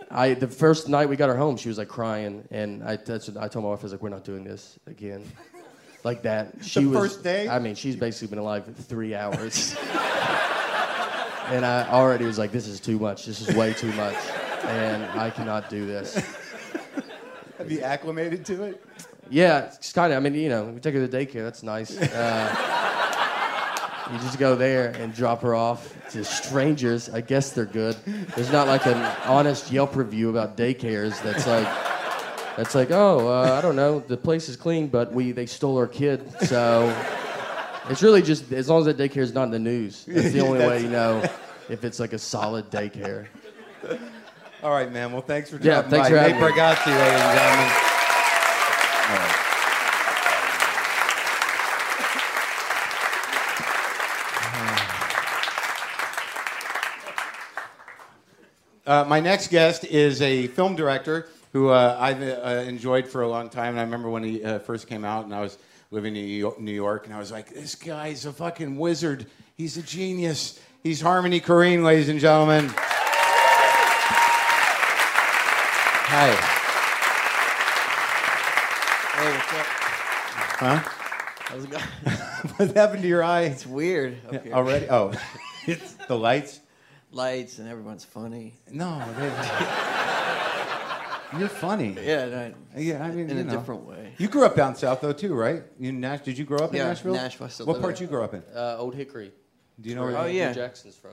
[0.09, 3.29] I the first night we got her home, she was like crying, and I that's,
[3.29, 5.23] I told my wife I was like, "We're not doing this again."
[6.03, 6.53] Like that.
[6.63, 7.47] She The was, first day?
[7.47, 9.75] I mean, she's basically been alive for three hours.
[11.47, 13.25] and I already was like, "This is too much.
[13.25, 14.17] This is way too much,
[14.65, 16.15] and I cannot do this."
[17.57, 18.83] Have you acclimated to it?
[19.29, 20.17] Yeah, it's kind of.
[20.17, 21.43] I mean, you know, we take her to daycare.
[21.43, 21.95] That's nice.
[21.97, 22.90] Uh,
[24.11, 27.09] you just go there and drop her off to strangers.
[27.09, 27.95] I guess they're good.
[28.35, 31.67] There's not like an honest Yelp review about daycares that's like,
[32.57, 35.77] that's like, oh, uh, I don't know, the place is clean, but we they stole
[35.77, 36.29] our kid.
[36.41, 36.93] So
[37.89, 40.03] it's really just as long as that daycare is not in the news.
[40.05, 41.23] That's the only way you know
[41.69, 43.27] if it's like a solid daycare.
[44.63, 45.11] All right, man.
[45.11, 46.15] Well, thanks for Yeah, dropping thanks by.
[46.15, 46.61] for Nate having me.
[46.61, 47.71] Bargatze, ladies and gentlemen.
[58.91, 63.27] Uh, my next guest is a film director who uh, I've uh, enjoyed for a
[63.29, 63.69] long time.
[63.69, 65.57] And I remember when he uh, first came out, and I was
[65.91, 69.27] living in New York, and I was like, "This guy's a fucking wizard.
[69.55, 70.59] He's a genius.
[70.83, 72.67] He's Harmony Korine, ladies and gentlemen."
[76.09, 76.31] Hi.
[79.15, 79.67] Hey, what's up?
[80.59, 80.79] Huh?
[81.45, 81.83] How's it going?
[82.57, 84.17] what happened to your eye It's weird
[84.51, 84.89] already?
[84.89, 85.13] Oh,
[85.65, 86.59] it's the lights.
[87.11, 88.53] Lights and everyone's funny.
[88.71, 89.25] No, they-
[91.39, 91.95] you're funny.
[92.01, 93.57] Yeah, no, Yeah, I mean, in you a know.
[93.57, 94.13] different way.
[94.17, 95.63] You grew up down south though too, right?
[95.79, 96.21] You Nash?
[96.21, 97.13] Did you grow up in Yeah, Nashville?
[97.13, 98.03] Nashville, still what part there.
[98.03, 98.43] you grew up in?
[98.55, 99.31] Uh, Old Hickory.
[99.79, 100.17] Do you know where?
[100.17, 100.53] Oh, Hugh yeah.
[100.53, 101.11] Jackson's from.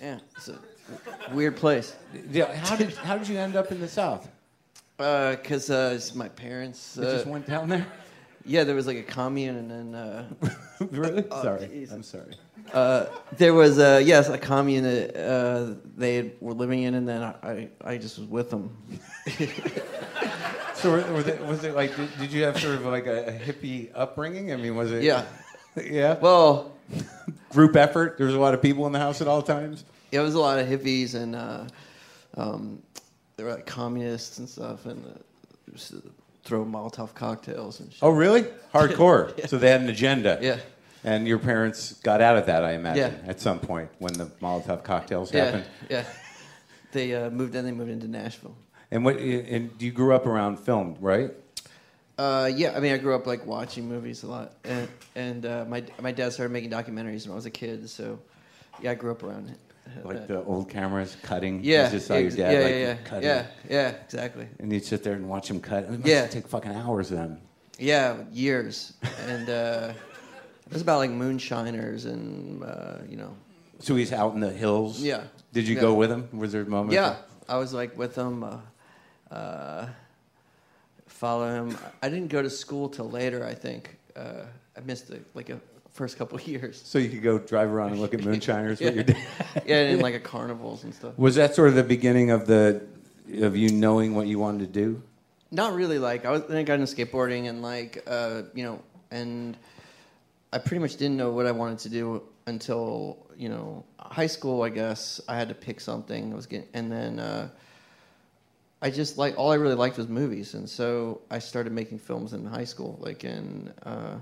[0.00, 0.58] Yeah, it's a
[1.32, 1.96] weird place.
[2.30, 4.28] Yeah, how did how did you end up in the south?
[4.98, 6.98] Uh, cause uh, it's my parents.
[6.98, 7.86] Uh, just went down there.
[8.46, 10.28] Yeah, there was like a commune, and then uh,
[10.90, 11.24] really?
[11.30, 11.88] Oh, sorry.
[11.90, 12.34] I'm sorry.
[12.72, 17.22] uh, there was uh, yes a commune that uh, they were living in, and then
[17.22, 18.76] I, I, I just was with them.
[20.74, 21.96] So were, were they, was it like?
[21.96, 24.52] Did, did you have sort of like a, a hippie upbringing?
[24.52, 25.02] I mean, was it?
[25.02, 25.24] Yeah.
[25.82, 26.18] Yeah.
[26.18, 26.72] Well,
[27.50, 28.16] Group effort.
[28.18, 29.84] There was a lot of people in the house at all times.
[30.10, 31.64] yeah, it was a lot of hippies, and uh,
[32.36, 32.82] um,
[33.36, 35.78] there were like communists and stuff, and uh,
[36.46, 38.02] throw Molotov cocktails and shit.
[38.02, 38.42] Oh, really?
[38.72, 39.46] Hardcore.
[39.48, 40.38] So they had an agenda.
[40.40, 40.58] Yeah.
[41.04, 43.30] And your parents got out of that, I imagine, Yeah.
[43.30, 45.64] at some point when the Molotov cocktails Yeah, happened.
[45.90, 46.04] yeah.
[46.92, 47.64] They uh, moved in.
[47.64, 48.56] They moved into Nashville.
[48.90, 49.16] And what?
[49.16, 51.30] And you grew up around film, right?
[52.18, 55.64] Uh, yeah, I mean, I grew up like watching movies a lot, and and uh,
[55.68, 57.90] my my dad started making documentaries when I was a kid.
[57.90, 58.18] So,
[58.80, 59.58] yeah, I grew up around it.
[60.04, 61.62] Like the old cameras cutting.
[61.64, 63.28] yeah, You just saw your dad yeah, like yeah, yeah, cutting.
[63.28, 64.46] yeah, yeah, exactly.
[64.58, 65.84] And you'd sit there and watch him cut.
[65.84, 66.26] It must Yeah.
[66.26, 67.40] take fucking hours then.
[67.78, 68.94] Yeah, years,
[69.26, 69.92] and uh,
[70.66, 73.34] it was about like moonshiners and uh, you know.
[73.80, 75.00] So he's out in the hills.
[75.02, 75.24] Yeah.
[75.52, 75.82] Did you Yeah.
[75.82, 76.28] go with him?
[76.32, 76.92] Was there a moment?
[76.94, 77.16] Yeah,
[77.48, 78.42] I was like with him.
[78.44, 78.58] Uh,
[79.34, 79.88] uh,
[81.06, 81.76] follow him.
[82.02, 83.44] I didn't go to school till later.
[83.44, 84.44] I think uh,
[84.76, 85.60] I missed the, like a
[85.96, 86.80] first couple of years.
[86.84, 88.86] So you could go drive around and look at moonshiners Yeah.
[88.88, 89.62] with your dad.
[89.66, 91.18] yeah, and like at carnivals and stuff.
[91.18, 92.82] Was that sort of the beginning of the
[93.42, 95.02] of you knowing what you wanted to do?
[95.50, 95.98] Not really.
[95.98, 99.56] Like I was then I got into skateboarding and like uh, you know, and
[100.52, 104.62] I pretty much didn't know what I wanted to do until you know high school.
[104.62, 106.32] I guess I had to pick something.
[106.32, 107.48] I was getting, and then uh,
[108.82, 112.32] I just like all I really liked was movies, and so I started making films
[112.32, 112.98] in high school.
[113.00, 114.16] Like in, uh,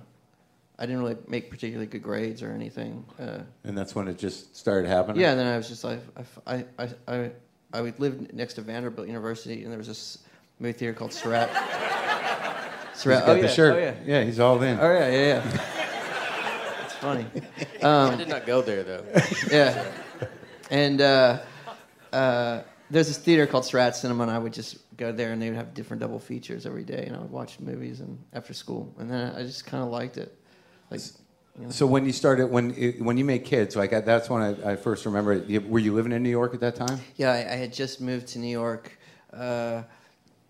[0.79, 3.05] I didn't really make particularly good grades or anything.
[3.19, 5.21] Uh, And that's when it just started happening.
[5.21, 6.01] yeah, and then I was just like,
[6.47, 7.31] I, I, I,
[7.73, 10.19] I would live next to Vanderbilt University, and there was this
[10.59, 11.49] movie theater called Sarratt.
[12.93, 13.21] He's Sarratt.
[13.27, 13.47] got oh, the yeah.
[13.49, 13.75] shirt.
[13.75, 13.95] Oh yeah.
[14.05, 14.79] yeah, he's all in.
[14.81, 16.85] Oh yeah, yeah, yeah.
[16.85, 17.27] it's funny.
[17.83, 19.05] I did not go there though.
[19.51, 19.85] Yeah,
[20.71, 21.41] and uh,
[22.13, 25.49] uh, there's this theater called Strat Cinema, and I would just go there, and they
[25.49, 28.95] would have different double features every day, and I would watch movies and after school,
[28.99, 30.37] and then I just kind of liked it.
[30.95, 34.73] Like, So when you started, when when you made kids, like I, that's when I,
[34.73, 35.33] I first remember.
[35.35, 35.69] It.
[35.69, 36.99] Were you living in New York at that time?
[37.17, 38.91] yeah, I, I had just moved to New York,
[39.33, 39.83] uh,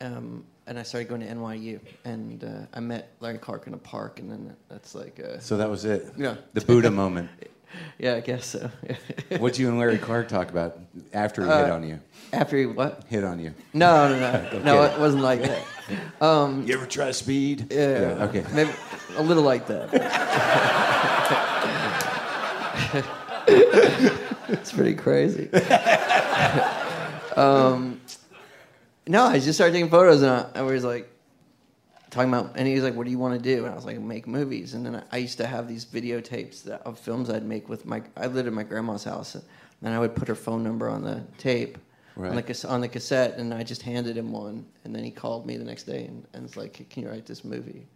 [0.01, 3.79] um, and I started going to NYU, and uh, I met Larry Clark in a
[3.79, 6.07] park, and then that's like, uh, So that was it.
[6.17, 6.37] Yeah.
[6.55, 7.29] The Buddha moment.
[7.99, 8.71] yeah, I guess so.
[9.39, 10.79] What'd you and Larry Clark talk about
[11.13, 12.01] after he hit Uh, on you?
[12.33, 13.05] After he what?
[13.09, 13.53] Hit on you.
[13.75, 14.83] No, no, no, no.
[14.85, 15.63] It wasn't like that.
[16.21, 17.67] Um, You ever try speed?
[17.71, 18.45] yeah, Yeah, okay.
[18.55, 18.71] maybe
[19.17, 19.91] a little like that.
[24.49, 25.51] it's pretty crazy.
[27.37, 28.01] um,
[29.07, 31.11] no, I just started taking photos, and I, I was like
[32.11, 33.85] talking about, and he was like, "What do you want to do?" And I was
[33.85, 37.29] like, "Make movies." And then I, I used to have these videotapes that, of films
[37.29, 38.03] I'd make with my.
[38.17, 39.45] I lived in my grandma's house, and
[39.83, 41.77] then I would put her phone number on the tape.
[42.17, 45.47] On, the, on the cassette, and I just handed him one, and then he called
[45.47, 47.87] me the next day and, and was like, "Can you write this movie?"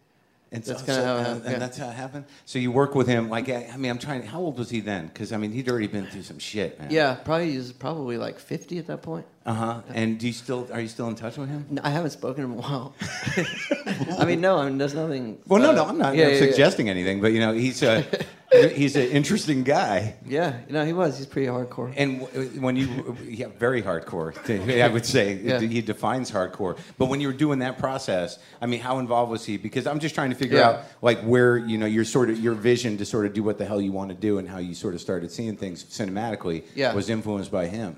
[0.51, 1.59] And That's so- kinda so- how it and- happened, And yeah.
[1.59, 2.25] that's how it happened.
[2.45, 3.29] So you work with him.
[3.29, 4.23] Like I mean, I'm trying.
[4.23, 5.07] How old was he then?
[5.07, 6.89] Because I mean, he'd already been through some shit, man.
[6.91, 9.25] Yeah, probably he was probably like fifty at that point.
[9.45, 9.81] Uh huh.
[9.93, 11.65] And do you still are you still in touch with him?
[11.69, 12.95] No, I haven't spoken to him in a while.
[14.19, 15.37] I mean, no, I mean, there's nothing.
[15.47, 17.83] Well, no, uh, no, I'm not yeah, I'm yeah, suggesting anything, but you know, he's
[17.83, 18.03] a
[18.51, 20.15] he's an interesting guy.
[20.25, 21.17] Yeah, you know, he was.
[21.17, 21.93] He's pretty hardcore.
[21.95, 24.33] And w- when you, yeah, very hardcore,
[24.81, 25.35] I would say.
[25.35, 25.59] Yeah.
[25.59, 26.77] He defines hardcore.
[26.97, 29.57] But when you were doing that process, I mean, how involved was he?
[29.57, 30.69] Because I'm just trying to figure Yeah.
[30.69, 33.57] out, like, where, you know, your sort of, your vision to sort of do what
[33.57, 36.63] the hell you want to do and how you sort of started seeing things cinematically
[36.75, 36.93] Yeah.
[36.93, 37.97] was influenced by him.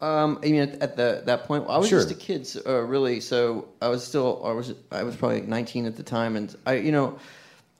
[0.00, 2.00] Um, I mean, at, at the that point, I was Sure.
[2.00, 3.20] just a kid, so, uh, really.
[3.20, 6.74] So I was still, I was, I was probably 19 at the time, and I,
[6.74, 7.18] you know,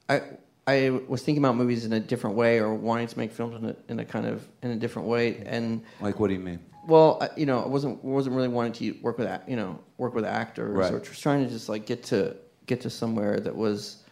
[0.08, 0.22] I,
[0.66, 3.70] I was thinking about movies in a different way, or wanting to make films in
[3.70, 6.60] a, in a kind of in a different way, and Like, what do you mean?
[6.86, 10.14] well, I, you know, I wasn't wasn't really wanting to work with, you know, work
[10.14, 10.92] with actors, Right.
[10.92, 12.36] or just trying to just like get to
[12.66, 14.04] get to somewhere that was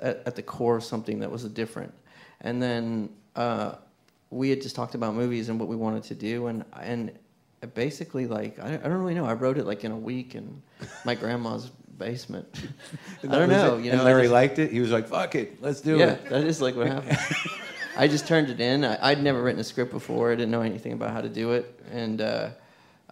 [0.00, 1.92] at, at the core of something that was different.
[2.42, 3.74] And then uh,
[4.30, 7.12] we had just talked about movies and what we wanted to do, and and
[7.74, 9.24] basically like I, I don't really know.
[9.26, 10.62] I wrote it like in a week and
[11.04, 11.70] my grandma's
[12.02, 12.48] basement.
[13.22, 13.78] I don't know.
[13.78, 14.72] You know, and Larry just- liked it.
[14.72, 17.18] He was like, "Fuck it, let's do yeah, it." that is like what happened.
[17.96, 18.84] I just turned it in.
[18.84, 20.32] I, I'd never written a script before.
[20.32, 22.50] I didn't know anything about how to do it, and uh,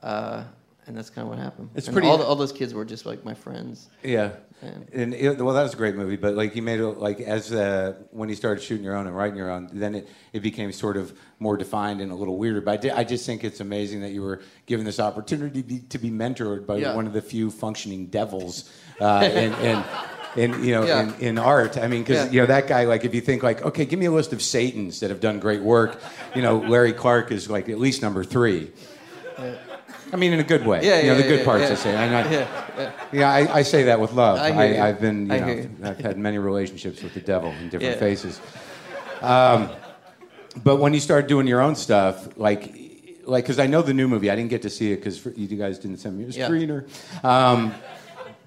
[0.03, 0.45] uh,
[0.91, 1.70] and that's kind of what happened.
[1.76, 3.88] It's And pretty- All, the, all those kids were just like my friends.
[4.03, 4.32] Yeah.
[4.61, 7.20] And- And it, well, that was a great movie, but like you made it like
[7.20, 10.41] as uh, when you started shooting your own and writing your own, then it, it
[10.41, 12.61] became sort of more defined and a little weirder.
[12.61, 15.66] But I, did, I just think it's amazing that you were given this opportunity to
[15.68, 16.95] be, to be mentored by Yeah.
[16.97, 18.68] one of the few functioning devils
[19.01, 19.84] uh, in, in,
[20.36, 21.03] in you know Yeah.
[21.14, 21.78] in, in art.
[21.78, 22.30] I mean, because Yeah.
[22.32, 22.84] you know that guy.
[22.84, 25.38] Like, if you think like, okay, give me a list of Satans that have done
[25.38, 26.01] great work,
[26.34, 28.72] you know, Larry Clark is like at least number three.
[30.12, 30.84] I mean, in a good way.
[30.84, 31.64] Yeah, you know, yeah, the good yeah, parts.
[31.64, 31.70] yeah.
[31.70, 31.96] I say.
[31.96, 32.30] I'm Yeah,
[32.78, 32.92] yeah.
[33.12, 34.38] yeah, I, I say that with love.
[34.38, 34.82] I hear you.
[34.82, 35.70] I, have been, you I know, you.
[35.84, 38.00] I've had many relationships with the devil in different Yeah.
[38.00, 38.40] faces.
[39.20, 39.70] Um,
[40.64, 42.74] but when you start doing your own stuff, like,
[43.24, 45.56] like, because I know the new movie, I didn't get to see it because you
[45.56, 46.48] guys didn't send me a Yeah.
[46.48, 46.88] screener.
[47.24, 47.74] Um,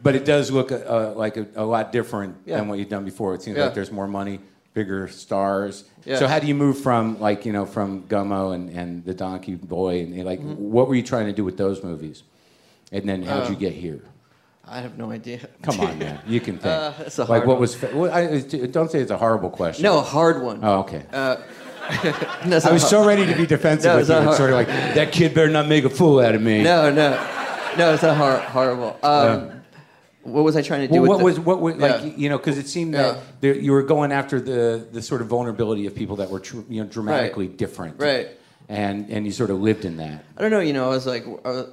[0.02, 2.58] but it does look uh, like a, a lot different Yeah.
[2.58, 3.36] than what you've done before.
[3.36, 3.66] It seems Yeah.
[3.66, 4.42] like there's more money,
[4.74, 5.86] bigger stars.
[6.06, 6.18] Yeah.
[6.18, 9.56] So how do you move from like you know from Gummo and, and the Donkey
[9.56, 10.72] Boy and like Mm-hmm.
[10.72, 12.24] what were you trying to do with those movies?
[12.92, 14.02] And then how'd Uh, you get here?
[14.66, 15.40] I have no idea.
[15.62, 16.20] Come on, man.
[16.28, 16.66] You can think.
[16.74, 17.60] Uh, that's a like what one.
[17.60, 17.76] was?
[17.76, 19.84] Fa- well, I, don't say it's a horrible question.
[19.84, 20.60] No, a hard one.
[20.64, 21.04] Oh, okay.
[21.12, 21.36] Uh,
[22.46, 22.82] no, I was hard.
[22.82, 24.16] so ready to be defensive No, with you.
[24.16, 24.38] It's hard.
[24.38, 26.64] sort of like that kid better not make a fool out of me.
[26.64, 27.12] No, no,
[27.78, 27.94] no.
[27.94, 28.98] It's not hor- horrible.
[29.04, 29.63] Um,
[30.24, 31.02] What was I trying to do?
[31.02, 32.12] Well, with what the- was what was like Yeah.
[32.18, 33.04] you know because it seemed Yeah.
[33.14, 36.40] that there, you were going after the the sort of vulnerability of people that were
[36.40, 38.00] tr- you know dramatically different.
[38.00, 38.30] Right.
[38.70, 40.24] And and you sort of lived in that.
[40.38, 40.62] I don't know.
[40.62, 41.68] You know, I was like, I, was,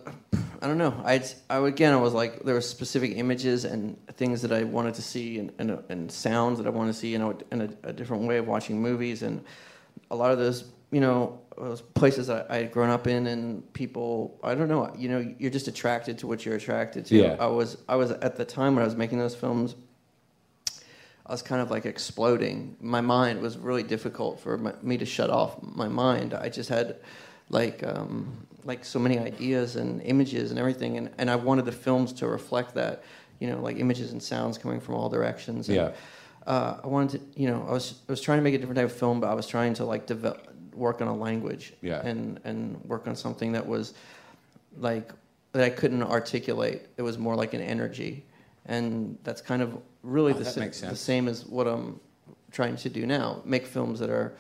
[0.61, 1.01] I don't know.
[1.05, 4.95] I'd, I again, I was like, there were specific images and things that I wanted
[4.95, 7.69] to see, and, and, and sounds that I wanted to see, you know, in a,
[7.85, 9.43] a different way of watching movies, and
[10.11, 11.39] a lot of those, you know,
[11.95, 14.93] places that I had grown up in, and people, I don't know.
[14.97, 17.17] You know, you're just attracted to what you're attracted to.
[17.17, 17.37] Yeah.
[17.39, 19.75] I was, I was at the time when I was making those films.
[21.27, 22.77] I was kind of like exploding.
[22.81, 26.35] My mind was really difficult for my, me to shut off my mind.
[26.35, 26.97] I just had
[27.51, 31.73] like um, like so many ideas and images and everything, and, and I wanted the
[31.73, 33.05] films to reflect that.
[33.39, 35.69] You know, like images and sounds coming from all directions.
[35.69, 35.93] And, Yeah.
[36.47, 38.77] Uh, I wanted to, you know, I was I was trying to make a different
[38.77, 41.75] type of film, but I was trying to like develop, work on a language.
[41.83, 42.01] Yeah.
[42.05, 43.95] And and work on something that was
[44.77, 45.13] like
[45.53, 46.89] that I couldn't articulate.
[46.97, 48.25] It was more like an energy,
[48.67, 52.01] and that's kind of really Oh, the, sa- the same as what I'm
[52.53, 53.43] trying to do now.
[53.45, 54.35] Make films that are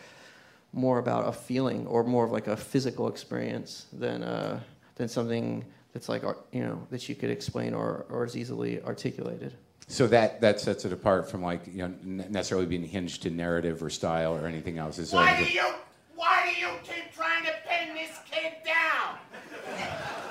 [0.72, 4.60] more about a feeling or more of like a physical experience than uh,
[4.96, 6.22] than something that's like
[6.52, 9.54] you know that you could explain or or is easily articulated.
[9.88, 13.82] So that that sets it apart from like you know necessarily being hinged to narrative
[13.82, 14.98] or style or anything else.
[14.98, 15.74] It's Why of do you
[16.20, 19.16] why do you keep trying to pin this kid down?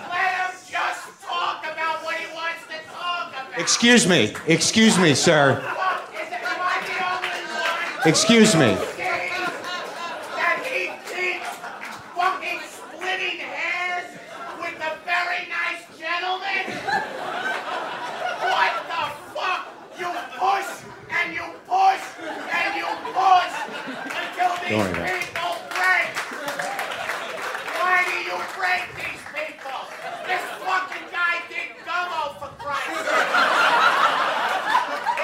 [0.07, 3.57] Let him just talk about what he wants to talk about.
[3.59, 5.59] Excuse me, excuse me, sir.
[5.61, 7.33] Fuck, is it, am I the only
[7.97, 8.75] one Excuse me.
[8.95, 9.33] saying
[10.37, 11.49] that he keeps
[12.13, 14.13] fucking splitting hairs
[14.61, 16.69] with a very nice gentleman?
[18.45, 19.61] What the fuck?
[19.97, 20.69] You push
[21.09, 23.53] and you push and you push
[24.05, 25.25] until Don't these worry about it.
[25.25, 26.09] people break.
[27.79, 29.81] Why do you break these people?
[30.23, 33.27] This fucking guy did gummo for Christ's sake.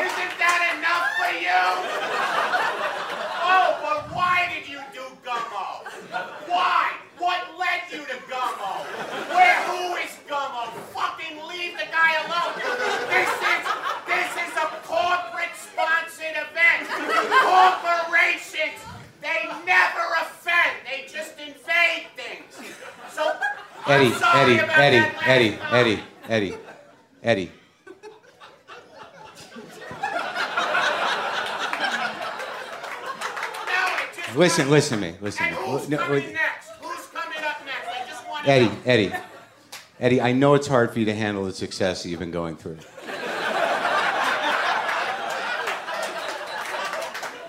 [0.04, 1.64] Isn't that enough for you?
[3.48, 5.88] Oh, but why did you do gummo?
[6.52, 6.92] Why?
[7.18, 8.84] What led you to gummo?
[9.32, 9.60] Where?
[9.72, 10.68] Who is gummo?
[10.92, 12.56] Fucking leave the guy alone.
[13.08, 13.64] This is
[14.10, 16.88] this is a corporate-sponsored event.
[17.46, 18.80] Corporations,
[19.22, 20.74] they never offend.
[20.86, 22.54] They just invade things.
[23.12, 23.32] So,
[23.86, 25.74] I'm Eddie, sorry Eddie, about Eddie, that last Eddie, comment.
[25.74, 26.58] Eddie, Eddie,
[27.24, 27.52] Eddie.
[33.68, 35.18] No, it just Listen, listen to me.
[35.20, 35.68] Listen And to me.
[35.68, 36.70] who's No, coming next?
[36.82, 37.88] Who's coming up next?
[37.90, 38.78] I just want to Eddie, know.
[38.86, 39.14] Eddie,
[40.00, 40.22] Eddie.
[40.22, 42.78] I know it's hard for you to handle the success that you've been going through.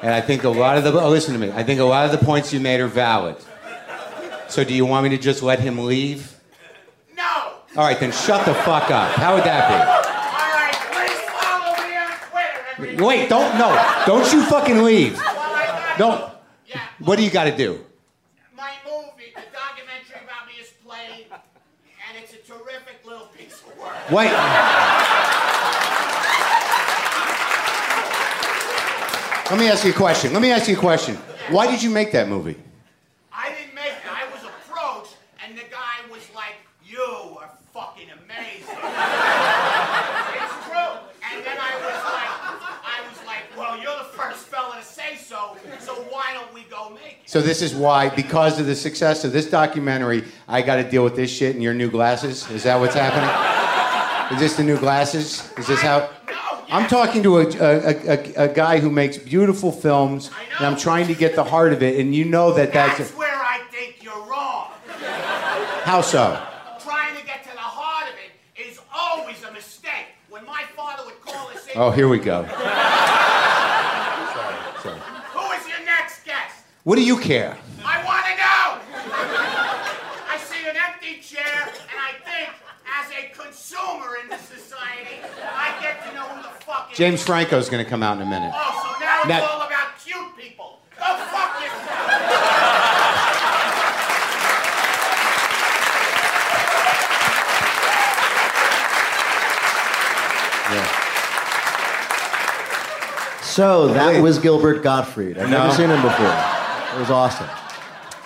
[0.03, 1.53] And I think a lot of the oh, listen to me.
[1.53, 3.37] I think a lot of the points you made are valid.
[4.49, 6.37] So do you want me to just let him leave?
[7.17, 7.23] No.
[7.77, 9.13] All right, then shut the fuck up.
[9.13, 9.75] How would that be?
[9.75, 13.05] All right, please follow me on Twitter.
[13.05, 15.17] Wait, don't no, don't you fucking leave.
[15.17, 16.36] Well, Don't.
[16.67, 16.81] Yeah.
[16.99, 17.85] What do you got to do?
[18.57, 23.79] My movie, the documentary about me is playing, and it's a terrific little piece of
[23.79, 24.11] work.
[24.11, 24.33] Wait.
[29.49, 30.33] Let me ask you a question.
[30.33, 31.15] Let me ask you a question.
[31.51, 32.57] Why did you make that movie?
[33.33, 34.11] I didn't make it.
[34.11, 35.15] I was approached,
[35.45, 37.01] and the guy was like, "You
[37.39, 38.75] are fucking amazing."
[40.43, 40.99] it's true.
[41.31, 42.33] And then I was like,
[42.83, 46.63] I was like, "Well, you're the first fella to say so, so why don't we
[46.65, 50.63] go make it?" So this is why, because of the success of this documentary, I
[50.63, 52.51] got to deal with this shit in your new glasses.
[52.51, 53.29] Is that what's happening?
[54.35, 55.53] Is this the new glasses?
[55.59, 56.09] Is this how?
[56.71, 61.09] I'm talking to a, a, a, a guy who makes beautiful films, and I'm trying
[61.09, 62.97] to get the heart of it, and you know that that's.
[62.97, 64.71] That's where I think you're wrong.
[65.85, 66.43] how so?
[66.81, 68.31] Trying to get to the heart of it
[68.67, 70.07] is always a mistake.
[70.31, 72.47] When my father would call us in, Oh, here we go.
[72.47, 72.57] Sorry.
[75.35, 76.63] who is your next guest?
[76.87, 77.59] What do you care?
[77.85, 78.79] I want to know.
[80.31, 82.51] I see an empty chair, and I think,
[82.87, 86.97] as a consumer in this society, I get to know who the fuck is.
[86.97, 88.53] James Franco's going to come out in a minute.
[88.55, 90.79] Oh, so now it's Now- all about cute people.
[90.97, 93.17] Go fuck yourself.
[100.73, 101.03] Yeah.
[103.43, 105.39] So that was Gilbert Gottfried.
[105.39, 105.65] I've No.
[105.65, 106.56] never seen him before.
[106.97, 107.47] It was awesome.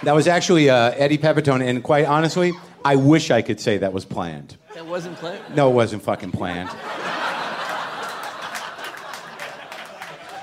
[0.05, 2.53] That was actually uh, Eddie Pepitone, and quite honestly,
[2.85, 4.57] I wish I could say that was planned.
[4.75, 5.57] That wasn't planned.
[5.57, 6.71] No, it wasn't fucking planned.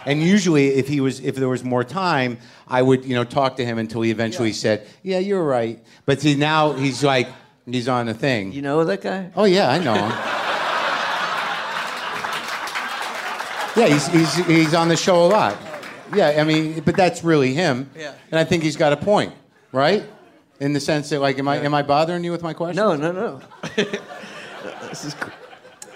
[0.05, 3.55] And usually, if he was, if there was more time, I would, you know, talk
[3.57, 7.29] to him until he eventually said, "Yeah, you're right." But see, now he's like,
[7.65, 8.51] he's on the thing.
[8.51, 9.31] You know that guy?
[9.37, 10.11] Oh yeah, I know him.
[13.77, 15.66] yeah, he's, he's he's on the show a lot.
[16.13, 17.89] Yeah, I mean, but that's really him.
[17.97, 18.13] Yeah.
[18.31, 19.33] And I think he's got a point,
[19.71, 20.03] right?
[20.59, 22.77] In the sense that, like, am I am I bothering you with my question?
[22.77, 23.41] No, no, no.
[24.89, 25.31] this is cool.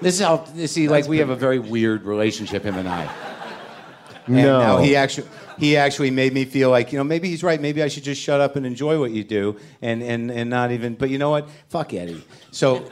[0.01, 0.45] This is how.
[0.65, 3.11] See, like, we have a very weird relationship, him and I.
[4.27, 4.59] And No.
[4.59, 7.59] now he actually he actually made me feel like you know maybe he's right.
[7.59, 10.71] Maybe I should just shut up and enjoy what you do and and and not
[10.71, 10.93] even.
[10.95, 11.49] But you know what?
[11.69, 12.23] Fuck Eddie.
[12.51, 12.89] So.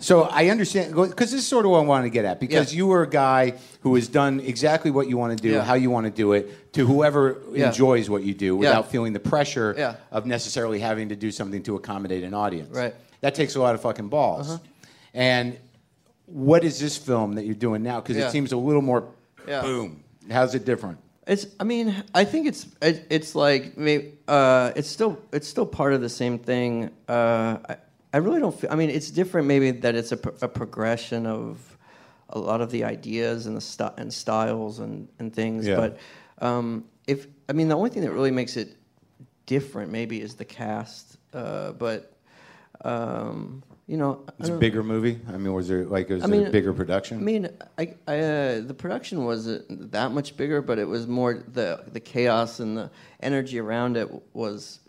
[0.00, 2.72] So I understand because this is sort of what I wanted to get at because
[2.72, 2.76] Yeah.
[2.78, 5.64] you were a guy who has done exactly what you want to do, Yeah.
[5.64, 7.68] how you want to do it, to whoever Yeah.
[7.68, 11.74] enjoys what you do without feeling the pressure of necessarily having to do something to
[11.74, 12.74] accommodate an audience.
[12.76, 12.94] Right.
[13.22, 14.48] That takes a lot of fucking balls.
[14.50, 14.58] Uh-huh.
[15.14, 15.56] And
[16.26, 18.00] what is this film that you're doing now?
[18.00, 19.04] Because it seems a little more
[19.48, 19.62] Yeah.
[19.62, 20.04] boom.
[20.30, 20.98] How's it different?
[21.26, 21.46] It's.
[21.58, 22.66] I mean, I think it's.
[22.80, 24.12] It, it's like maybe.
[24.26, 25.18] Uh, it's still.
[25.32, 26.90] It's still part of the same thing.
[27.08, 27.76] Uh, I,
[28.12, 28.58] I really don't.
[28.58, 29.46] Feel, I mean, it's different.
[29.46, 31.76] Maybe that it's a, pro- a progression of
[32.30, 35.66] a lot of the ideas and the st- and styles and and things.
[35.66, 35.76] Yeah.
[35.76, 35.98] But
[36.40, 38.76] um, if I mean, the only thing that really makes it
[39.46, 41.18] different maybe is the cast.
[41.32, 42.12] Uh, but
[42.84, 45.18] um, you know, It's a bigger movie.
[45.28, 47.18] I mean, was there like was I it mean, a bigger production?
[47.18, 47.48] I mean,
[47.78, 52.00] I, I, uh, the production wasn't that much bigger, but it was more the the
[52.00, 52.90] chaos and the
[53.20, 54.80] energy around it was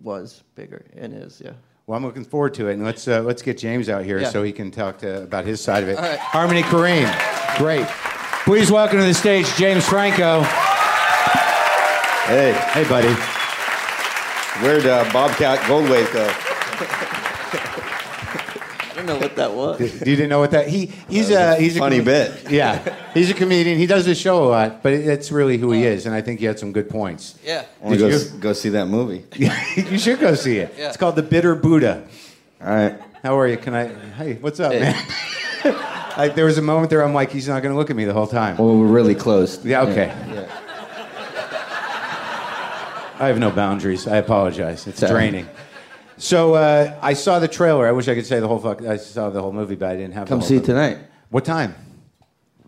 [0.00, 1.52] was bigger and is yeah.
[1.88, 4.28] Well, I'm looking forward to it, and let's uh, let's get James out here Yeah.
[4.28, 5.96] so he can talk to about his side of it.
[5.96, 6.18] All right.
[6.18, 7.08] Harmony Korine,
[7.56, 7.86] great.
[8.44, 10.42] Please welcome to the stage James Franco.
[12.28, 13.08] Hey, Hey, buddy.
[14.62, 17.17] where'd uh, Bobcat Goldthwait go?
[19.08, 19.80] Know what that was.
[20.08, 22.50] You didn't know what that he he's a he's a Funny bit.
[22.50, 23.78] Yeah, he's a comedian.
[23.78, 26.40] He does this show a lot, but it's really who he is, and I think
[26.40, 27.38] he had some good points.
[27.44, 27.64] Yeah.
[27.82, 29.24] I want to Did go, s- go see that movie.
[29.90, 30.74] you should go see it.
[30.78, 30.88] Yeah.
[30.88, 32.06] It's called The Bitter Buddha.
[32.60, 33.00] All right.
[33.22, 33.56] How are you?
[33.56, 33.86] Can I?
[33.88, 34.94] Hey, what's up, man?
[36.16, 37.02] I, there was a moment there.
[37.04, 38.56] I'm like, he's not going to look at me the whole time.
[38.56, 39.64] Well, we're really close.
[39.64, 40.10] Yeah, okay.
[43.20, 44.06] I have no boundaries.
[44.06, 44.86] I apologize.
[44.86, 45.12] It's Sorry.
[45.12, 45.48] draining.
[46.18, 47.86] So uh, I saw the trailer.
[47.86, 48.82] I wish I could say the whole fuck.
[48.82, 50.28] I saw the whole movie, but I didn't have.
[50.28, 50.98] Come the whole see it tonight.
[51.30, 51.74] What time?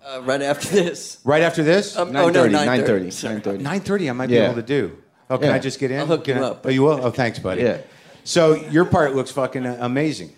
[0.04, 1.18] Uh, right after this.
[1.24, 1.96] Right after this?
[1.96, 2.86] Um, oh no, 9:30, 9:30.
[3.08, 3.40] 9:30, Sorry.
[3.40, 3.60] 9:30.
[3.60, 4.10] Nine thirty.
[4.10, 4.96] I might be able to do.
[5.28, 5.54] Oh, can Yeah.
[5.54, 6.00] I just get in?
[6.00, 6.62] I'll hook Can you I- up.
[6.64, 7.04] Oh, you will.
[7.04, 7.62] Oh, thanks, buddy.
[7.62, 7.78] Yeah.
[8.24, 10.32] So your part looks fucking uh, amazing.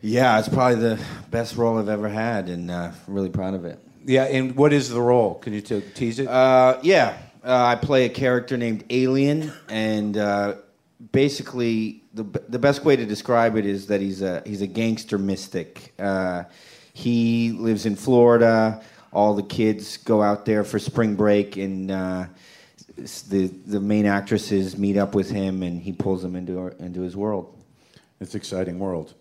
[0.00, 0.98] Yeah, it's probably the
[1.30, 3.78] best role I've ever had, and uh, I'm really proud of it.
[4.06, 4.24] Yeah.
[4.24, 5.34] And what is the role?
[5.34, 6.26] Can you t- tease it?
[6.28, 10.54] Uh, yeah, uh, I play a character named Alien, and uh,
[11.12, 15.18] basically, the the best way to describe it is that he's a he's a gangster
[15.18, 15.92] mystic.
[15.98, 16.44] Uh,
[16.92, 18.82] he lives in Florida.
[19.12, 22.26] All the kids go out there for spring break, and uh,
[22.96, 27.00] the the main actresses meet up with him, and he pulls them into our, into
[27.00, 27.56] his world.
[28.20, 29.14] it's an exciting world.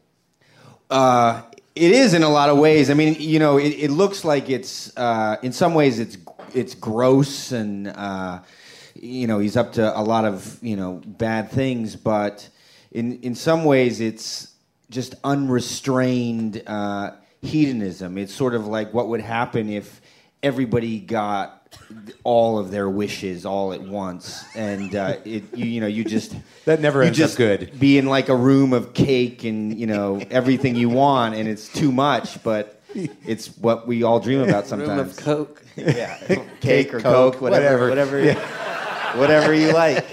[0.89, 1.43] Uh,
[1.75, 2.89] it is in a lot of ways.
[2.89, 6.17] I mean, you know, it, it looks like it's uh, in some ways it's
[6.53, 8.39] it's gross and uh,
[8.95, 12.49] you know he's up to a lot of you know bad things, but
[12.91, 14.53] in in some ways it's
[14.89, 17.11] just unrestrained uh,
[17.41, 18.17] hedonism.
[18.17, 20.01] It's sort of like what would happen if
[20.41, 21.55] everybody got
[22.23, 26.35] all of their wishes all at once, and uh, it you, you know you just
[26.65, 27.79] That never you ends up just good.
[27.79, 31.71] Be in like a room of cake and you know everything you want, and it's
[31.71, 34.89] too much, but it's what we all dream about sometimes.
[34.89, 35.63] Room of Coke.
[35.75, 36.17] yeah,
[36.59, 38.19] cake or Coke, coke, whatever, whatever.
[38.19, 40.05] whatever, whatever you like.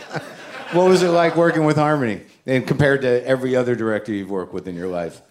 [0.73, 4.55] What was it like working with Harmony, and compared to every other director you've worked
[4.55, 5.23] with in your life?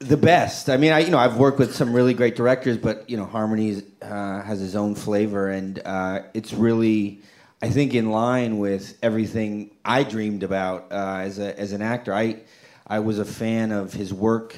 [0.00, 0.68] The best.
[0.68, 3.24] I mean, I you know I've worked with some really great directors, but you know
[3.24, 7.22] Harmony uh, has his own flavor, and uh, it's really,
[7.62, 12.12] I think, in line with everything I dreamed about uh, as a as an actor.
[12.12, 12.42] I
[12.86, 14.54] I was a fan of his work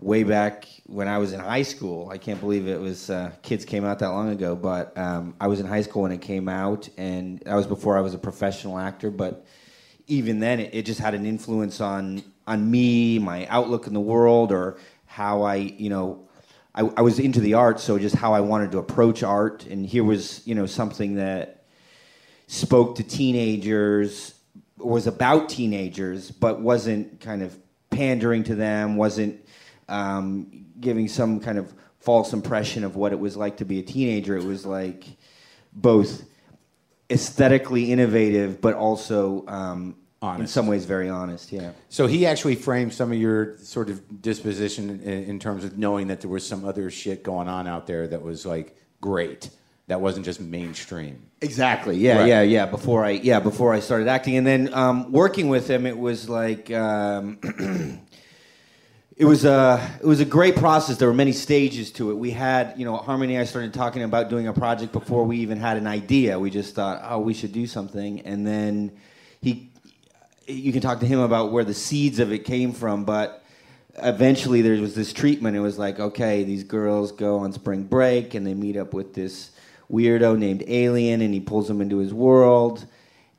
[0.00, 2.10] way back when I was in high school.
[2.10, 5.46] I can't believe it was uh, kids came out that long ago, but um, I
[5.46, 8.18] was in high school when it came out, and that was before I was a
[8.18, 9.10] professional actor.
[9.10, 9.45] But
[10.06, 14.00] even then, it, it just had an influence on on me, my outlook in the
[14.00, 16.28] world, or how I, you know,
[16.74, 19.66] I, I was into the art, so just how I wanted to approach art.
[19.66, 21.64] And here was, you know, something that
[22.46, 24.34] spoke to teenagers,
[24.78, 27.58] was about teenagers, but wasn't kind of
[27.90, 29.44] pandering to them, wasn't
[29.88, 33.82] um, giving some kind of false impression of what it was like to be a
[33.82, 34.36] teenager.
[34.36, 35.04] It was like
[35.72, 36.22] both
[37.10, 39.96] aesthetically innovative, but also um,
[40.38, 41.52] in some ways very honest.
[41.52, 41.72] Yeah.
[41.88, 46.08] So he actually framed some of your sort of disposition in, in terms of knowing
[46.08, 49.50] that there was some other shit going on out there that was like great,
[49.86, 51.22] that wasn't just mainstream.
[51.42, 51.96] Exactly.
[51.96, 52.28] Yeah, Right.
[52.28, 52.66] yeah, yeah.
[52.66, 56.28] Before I, yeah, before I started acting, and then um, working with him, it was
[56.28, 57.38] like um,
[59.16, 60.98] it was a it was a great process.
[60.98, 62.14] There were many stages to it.
[62.14, 63.34] We had, you know, Harmony.
[63.34, 66.38] and I started talking about doing a project before we even had an idea.
[66.38, 68.92] We just thought, oh, we should do something, and then
[69.40, 69.70] he,
[70.46, 73.42] you can talk to him about where the seeds of it came from, but
[74.02, 75.56] eventually there was this treatment.
[75.56, 79.14] It was like, okay, these girls go on spring break and they meet up with
[79.14, 79.50] this
[79.90, 82.84] weirdo named Alien, and he pulls them into his world.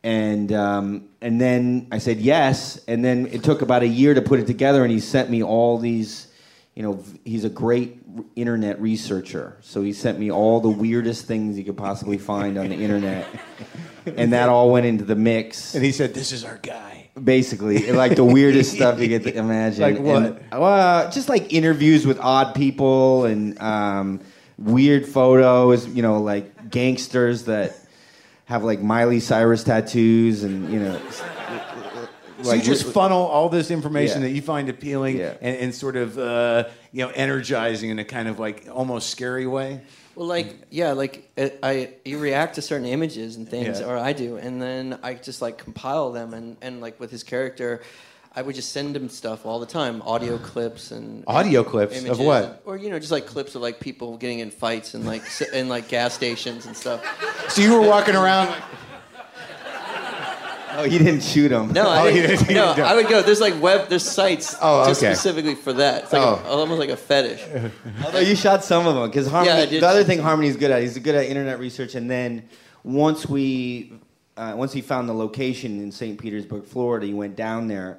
[0.04, 4.22] And um, and then I said yes, and then it took about a year to
[4.22, 6.28] put it together, and he sent me all these.
[6.76, 8.04] You know, he's a great
[8.36, 12.70] internet researcher, so he sent me all the weirdest things you could possibly find on
[12.70, 13.28] the internet,
[14.06, 17.92] and that all went into the mix And he said, "This is our guy." basically
[17.92, 19.82] like the weirdest stuff you could imagine.
[19.82, 20.24] Like what?
[20.24, 24.22] And, well, just like interviews with odd people and um,
[24.58, 25.88] weird photos.
[25.88, 27.76] You know, like gangsters that
[28.48, 31.00] have like Miley Cyrus tattoos, and you know,
[32.44, 34.28] So you just funnel all this information Yeah.
[34.28, 35.34] that you find appealing Yeah.
[35.42, 39.48] and, and sort of uh, you know energizing in a kind of like almost scary
[39.48, 39.82] way.
[40.16, 43.88] Well, like yeah, like it, I you react to certain images and things, Yeah.
[43.88, 47.24] or I do, and then I just like compile them, and and like with his
[47.24, 47.82] character,
[48.38, 52.20] I would just send him stuff all the time, audio clips and Audio clips of
[52.20, 52.44] what?
[52.44, 55.24] and- or you know, just like clips of like people getting in fights and like
[55.54, 57.02] in like gas stations and stuff.
[57.50, 58.54] So you were walking around.
[60.80, 61.74] Oh, he didn't shoot him.
[61.74, 62.88] No, I Oh, you didn't, didn't- no, didn't.
[62.88, 63.24] I would go.
[63.24, 66.04] There's like web, there's sites Oh, just specifically for that.
[66.04, 66.40] It's like Oh.
[66.46, 67.44] a, almost like a fetish.
[68.06, 69.58] Although you shot some of them, because Harmony.
[69.74, 71.96] Yeah, The other thing Harmony's good at, he's good at internet research.
[71.96, 72.48] And then
[72.84, 73.92] once we,
[74.36, 76.20] uh, once he found the location in St.
[76.20, 77.98] Petersburg, Florida, he went down there,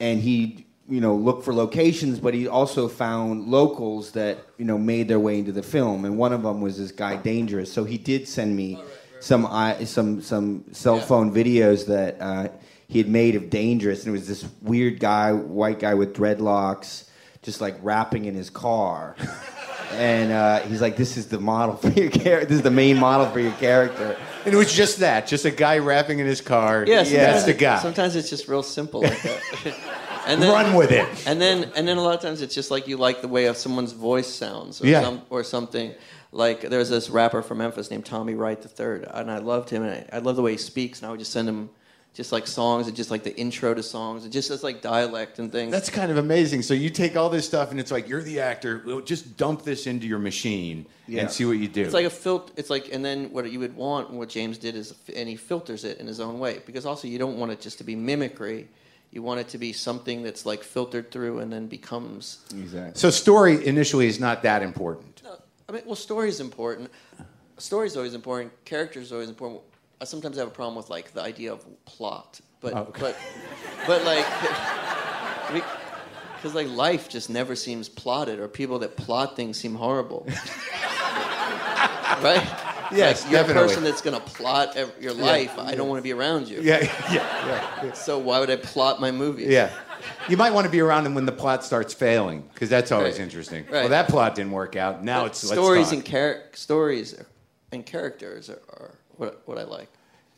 [0.00, 4.78] and he, you know, looked for locations, but he also found locals that you know
[4.78, 6.04] made their way into the film.
[6.04, 7.72] And one of them was this guy Dangerous.
[7.72, 8.82] So he did send me
[9.20, 11.02] some i some some cell Yeah.
[11.02, 12.16] phone videos that.
[12.20, 12.48] Uh,
[12.88, 17.08] he had made of Dangerous, and it was this weird guy, white guy with dreadlocks,
[17.42, 19.16] just like rapping in his car.
[19.92, 22.46] and uh, he's like, "This is the model for your character.
[22.46, 25.50] This is the main model for your character." And it was just that, just a
[25.50, 26.84] guy rapping in his car.
[26.86, 27.78] Yes, yeah, that's the guy.
[27.80, 29.74] Sometimes it's just real simple like that.
[30.26, 31.06] and Run with it.
[31.26, 33.46] And then and then a lot of times it's just like you like the way
[33.46, 35.02] of someone's voice sounds or Yeah.
[35.02, 35.94] some, or something.
[36.32, 40.06] Like there's this rapper from Memphis named Tommy Wright III, and I loved him, and
[40.12, 41.70] I, I love the way he speaks, and I would just send him
[42.16, 45.38] just like songs and just like the intro to songs and just as like dialect
[45.38, 45.70] and things.
[45.70, 46.62] That's kind of amazing.
[46.62, 49.02] So you take all this stuff, and it's like you're the actor.
[49.02, 51.20] Just dump this into your machine Yeah.
[51.20, 51.82] and see what you do.
[51.82, 52.54] It's like a filter.
[52.56, 55.84] It's like, and then what you would want, what James did is, and he filters
[55.84, 58.66] it in his own way because also you don't want it just to be mimicry.
[59.10, 62.38] You want it to be something that's like filtered through and then becomes.
[62.50, 62.98] Exactly.
[62.98, 65.22] so story initially is not that important.
[65.68, 66.90] I mean, well, story is important.
[67.58, 68.52] Story is always important.
[68.64, 69.62] Character is always important.
[70.00, 73.00] I sometimes have a problem with like the idea of plot, but Oh, okay.
[73.00, 73.16] but
[73.86, 74.26] but like
[76.36, 80.26] because like life just never seems plotted, or people that plot things seem horrible,
[82.22, 82.46] right?
[82.92, 83.62] Yes, like, you're definitely.
[83.64, 85.58] a person that's going to plot ev- your life.
[85.58, 86.60] I don't want to be around you.
[86.62, 86.82] Yeah,
[87.12, 89.44] yeah, yeah, So why would I plot my movie?
[89.44, 89.70] yeah.
[90.28, 93.14] You might want to be around them when the plot starts failing, because that's always
[93.14, 93.22] Right.
[93.22, 93.64] interesting.
[93.64, 93.72] Right.
[93.80, 95.02] Well, that plot didn't work out.
[95.02, 97.20] Now But it's stories and char- stories
[97.72, 99.88] and characters are, are what, what I like.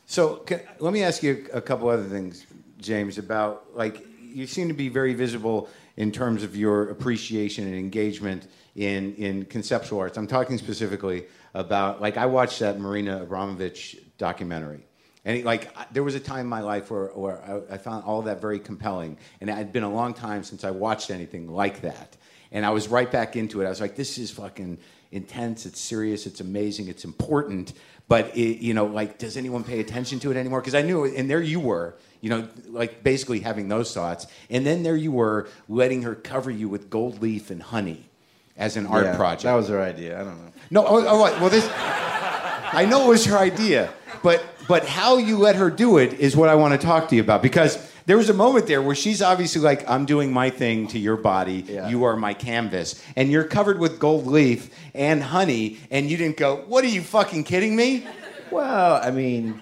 [0.05, 2.45] So can, let me ask you a couple other things,
[2.79, 3.17] James.
[3.17, 8.47] About like you seem to be very visible in terms of your appreciation and engagement
[8.75, 10.17] in in conceptual arts.
[10.17, 14.85] I'm talking specifically about like I watched that Marina Abramovich documentary.
[15.25, 18.05] And it, like there was a time in my life where, where I, I found
[18.05, 21.47] all that very compelling, and it had been a long time since I watched anything
[21.47, 22.15] like that.
[22.51, 23.65] And I was right back into it.
[23.65, 24.79] I was like, "This is fucking
[25.11, 25.65] intense.
[25.65, 26.25] It's serious.
[26.25, 26.87] It's amazing.
[26.87, 27.73] It's important."
[28.09, 30.61] But it, you know, like, does anyone pay attention to it anymore?
[30.61, 34.65] Because I knew, and there you were, you know, like basically having those thoughts, and
[34.65, 38.09] then there you were letting her cover you with gold leaf and honey
[38.57, 39.43] as an art Yeah, project.
[39.43, 40.19] That was her idea.
[40.19, 40.51] I don't know.
[40.71, 41.69] No, oh, oh, well, this.
[41.71, 43.93] I know it was her idea,
[44.23, 47.15] but but how you let her do it is what I want to talk to
[47.15, 50.49] you about because there was a moment there where she's obviously like, "I'm doing my
[50.49, 51.63] thing to your body.
[51.67, 51.89] Yeah.
[51.89, 56.37] You are my canvas," and you're covered with gold leaf and honey, and you didn't
[56.37, 58.07] go, "What are you fucking kidding me?"
[58.49, 59.61] Well, I mean,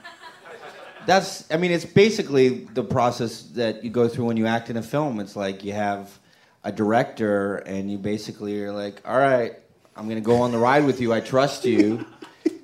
[1.06, 1.44] that's.
[1.52, 4.82] I mean, it's basically the process that you go through when you act in a
[4.82, 5.20] film.
[5.20, 6.18] It's like you have
[6.64, 9.56] a director, and you basically are like, "All right,
[9.98, 11.12] I'm gonna go on the ride with you.
[11.12, 12.06] I trust you."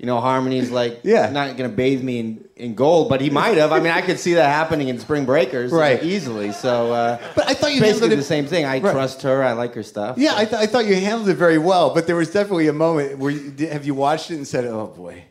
[0.03, 1.29] You know, Harmony's like, Yeah.
[1.29, 3.71] not gonna bathe me in, in gold, but he might have.
[3.71, 6.03] I mean, I could see that happening in Spring Breakers, Right.
[6.03, 6.51] easily.
[6.51, 8.65] So, uh, But I thought you basically handled it- the same thing.
[8.65, 8.91] I Right.
[8.91, 9.41] trust her.
[9.41, 10.17] I like her stuff.
[10.17, 12.73] Yeah, I, th- I thought you handled it very well, but there was definitely a
[12.73, 15.23] moment where you, did- have you watched it and said, "Oh boy."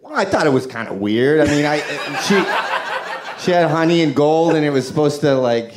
[0.00, 1.40] Well, I thought it was kind of weird.
[1.40, 1.76] I mean, I
[3.38, 5.72] she she had honey and gold, and it was supposed to like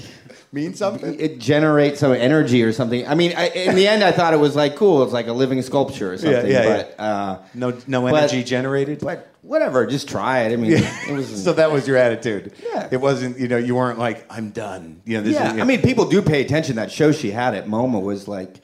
[0.53, 1.19] Mean something?
[1.19, 3.07] it generates some energy or something.
[3.07, 5.01] I mean, I, in the end, I thought it was like cool.
[5.03, 6.45] It's like a living sculpture or something.
[6.49, 6.83] yeah, yeah.
[6.95, 8.99] but, Uh, No, no But- energy generated.
[8.99, 10.53] but whatever, just try it.
[10.53, 11.43] I mean, it was.
[11.43, 12.53] so that was your attitude.
[12.63, 12.87] Yeah.
[12.91, 15.01] It wasn't, you know, you weren't like, I'm done.
[15.05, 16.75] You know, yeah, is, I mean, people do pay attention.
[16.75, 18.61] That show she had at MoMA was like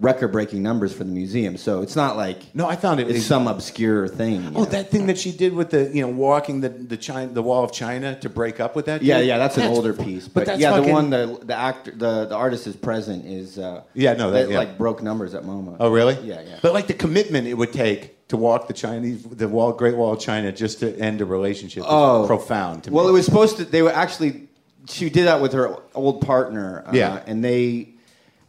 [0.00, 1.56] record-breaking numbers for the museum.
[1.56, 3.10] So it's not like no, I found it.
[3.10, 4.46] it's some obscure thing.
[4.46, 4.64] oh, know?
[4.66, 7.64] that thing that she did with the, you know, walking the the China, the wall
[7.64, 9.02] of China to break up with that.
[9.02, 9.26] Yeah, dude?
[9.28, 10.28] yeah, that's an older piece.
[10.28, 13.26] But, But, that's yeah, fucking, the one the the actor the, the artist is present
[13.26, 14.58] is uh, Yeah, no, that- that, yeah.
[14.58, 15.76] like broke numbers at MoMA.
[15.80, 16.14] Oh, really?
[16.22, 16.58] Yeah, yeah.
[16.62, 20.12] But like the commitment it would take to walk the Chinese, the wall, Great Wall
[20.12, 21.80] of China, just to end a relationship.
[21.82, 22.24] is Oh.
[22.26, 22.84] profound.
[22.84, 23.10] To Well, me.
[23.10, 23.64] it was supposed to.
[23.64, 24.48] They were actually.
[24.88, 26.84] She did that with her old partner.
[26.86, 27.22] Uh, Yeah.
[27.26, 27.94] And they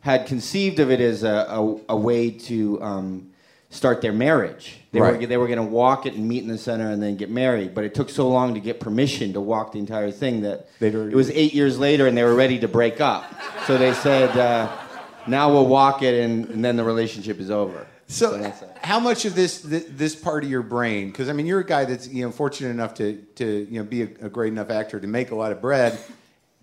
[0.01, 3.29] had conceived of it as a, a, a way to um,
[3.69, 4.77] start their marriage.
[4.91, 5.19] They Right.
[5.19, 7.29] were they were going to walk it and meet in the center and then get
[7.29, 7.75] married.
[7.75, 11.15] But it took so long to get permission to walk the entire thing that it
[11.15, 13.25] was eight years later and they were ready to break up.
[13.67, 14.69] So they said, uh,
[15.27, 18.53] "Now we'll walk it and, and then the relationship is over." So, it.
[18.81, 21.11] how much of this th- this part of your brain?
[21.11, 23.85] Because I mean, you're a guy that's you know fortunate enough to to you know
[23.85, 25.95] be a, a great enough actor to make a lot of bread.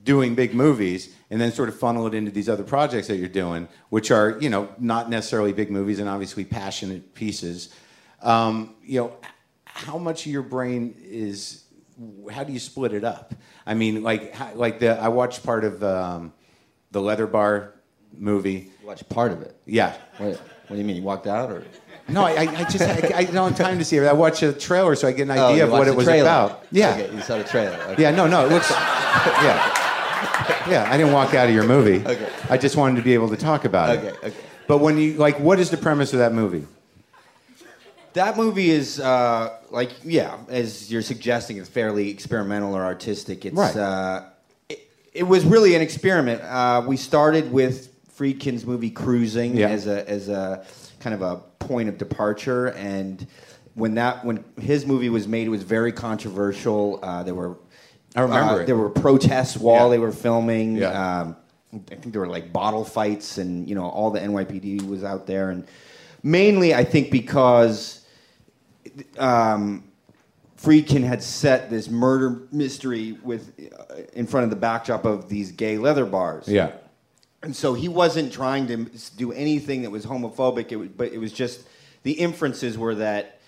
[0.06, 3.28] Doing big movies and then sort of funnel it into these other projects that you're
[3.28, 7.68] doing, which are you know not necessarily big movies and obviously passionate pieces.
[8.22, 9.12] Um, you know,
[9.66, 11.64] how much of your brain is?
[12.30, 13.34] How do you split it up?
[13.66, 16.32] I mean, like how, like the I watched part of um,
[16.92, 17.74] the Leather Bar
[18.16, 18.70] movie.
[18.84, 19.54] Watch part of it.
[19.66, 19.94] Yeah.
[20.18, 20.96] What, what do you mean?
[20.96, 21.64] You walked out or?
[22.08, 24.04] No, I, I just I, I don't have time to see it.
[24.04, 25.96] I watch a trailer so I get an Oh, idea you of what watched it
[25.96, 26.22] was trailer.
[26.22, 26.64] about.
[26.70, 26.90] Yeah.
[26.94, 27.76] Okay, you saw the trailer.
[27.90, 28.02] Okay.
[28.02, 28.70] Yeah, no, no, it looks.
[28.70, 29.74] yeah,
[30.68, 30.86] yeah.
[30.90, 32.04] I didn't walk out of your movie.
[32.06, 32.28] Okay.
[32.50, 34.14] I just wanted to be able to talk about Okay, it.
[34.24, 34.36] okay.
[34.66, 36.66] But when you like, what is the premise of that movie?
[38.14, 43.44] That movie is uh, like, yeah, as you're suggesting, it's fairly experimental or artistic.
[43.44, 43.76] It's Right.
[43.76, 44.22] uh,
[44.70, 46.40] it, it was really an experiment.
[46.42, 49.68] Uh, we started with Friedkin's movie Cruising Yeah.
[49.68, 50.64] as a as a
[51.00, 53.26] kind of a point of departure, and
[53.74, 56.98] when that when his movie was made, it was very controversial.
[57.02, 57.58] Uh, there were
[58.16, 58.66] I remember uh, it.
[58.66, 59.90] There were protests while Yeah.
[59.90, 60.76] they were filming.
[60.76, 61.20] Yeah.
[61.20, 61.36] Um,
[61.72, 65.26] I think there were like bottle fights, and you know all the NYPD was out
[65.26, 65.66] there, and
[66.22, 68.06] mainly I think because
[69.18, 69.84] um,
[70.56, 75.52] Friedkin had set this murder mystery with uh, in front of the backdrop of these
[75.52, 76.48] gay leather bars.
[76.48, 76.72] Yeah.
[77.42, 78.86] And so he wasn't trying to
[79.16, 81.66] do anything that was homophobic, it was, but it was just
[82.02, 83.40] the inferences were that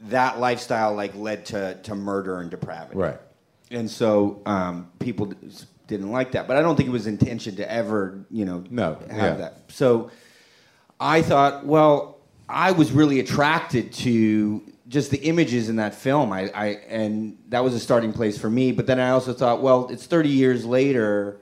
[0.00, 2.96] that lifestyle like led to, to murder and depravity.
[2.96, 3.18] Right.
[3.70, 5.36] And so um, people d-
[5.86, 8.94] didn't like that, but I don't think it was intention to ever, you know, No,
[9.10, 9.34] have yeah.
[9.34, 9.62] that.
[9.68, 10.10] So
[11.00, 16.32] I thought, well, I was really attracted to just the images in that film.
[16.32, 18.72] I, I and that was a starting place for me.
[18.72, 21.40] But then I also thought, well, it's 30 years later.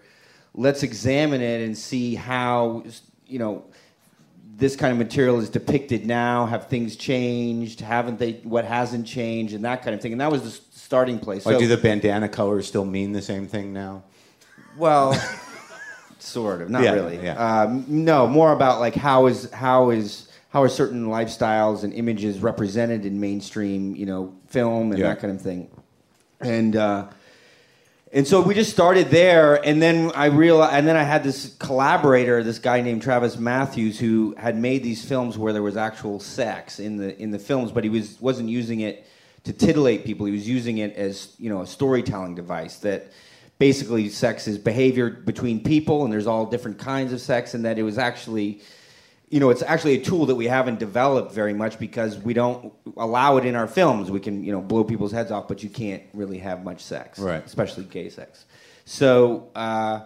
[0.52, 2.82] Let's examine it and see how
[3.26, 3.64] you know
[4.56, 6.46] this kind of material is depicted now.
[6.46, 7.80] Have things changed?
[7.80, 8.32] Haven't they?
[8.42, 9.54] What hasn't changed?
[9.54, 10.12] And that kind of thing.
[10.12, 11.44] And that was the starting place.
[11.44, 14.04] Like, So- do the bandana colors still mean the same thing now?
[14.78, 15.14] well,
[16.20, 17.18] sort of, not Yeah, really.
[17.22, 17.62] yeah.
[17.62, 22.38] Um, no, more about like how is how is how are certain lifestyles and images
[22.40, 25.08] represented in mainstream, you know, film and Yeah.
[25.08, 25.68] that kind of thing.
[26.40, 27.06] And uh,
[28.12, 31.54] and so we just started there, and then I realized, and then I had this
[31.58, 36.20] collaborator, this guy named Travis Matthews, who had made these films where there was actual
[36.20, 39.04] sex in the in the films, but he was wasn't using it
[39.46, 40.26] to titillate people.
[40.26, 43.10] He was using it as you know a storytelling device that
[43.58, 47.78] basically sex is behavior between people, and there's all different kinds of sex, and that
[47.78, 48.60] it was actually
[49.28, 52.72] you know, it's actually a tool that we haven't developed very much because we don't
[52.96, 54.08] allow it in our films.
[54.08, 57.18] We can, you know, blow people's heads off, but you can't really have much sex,
[57.18, 57.44] Right.
[57.44, 58.44] Especially gay sex.
[58.84, 60.02] So uh,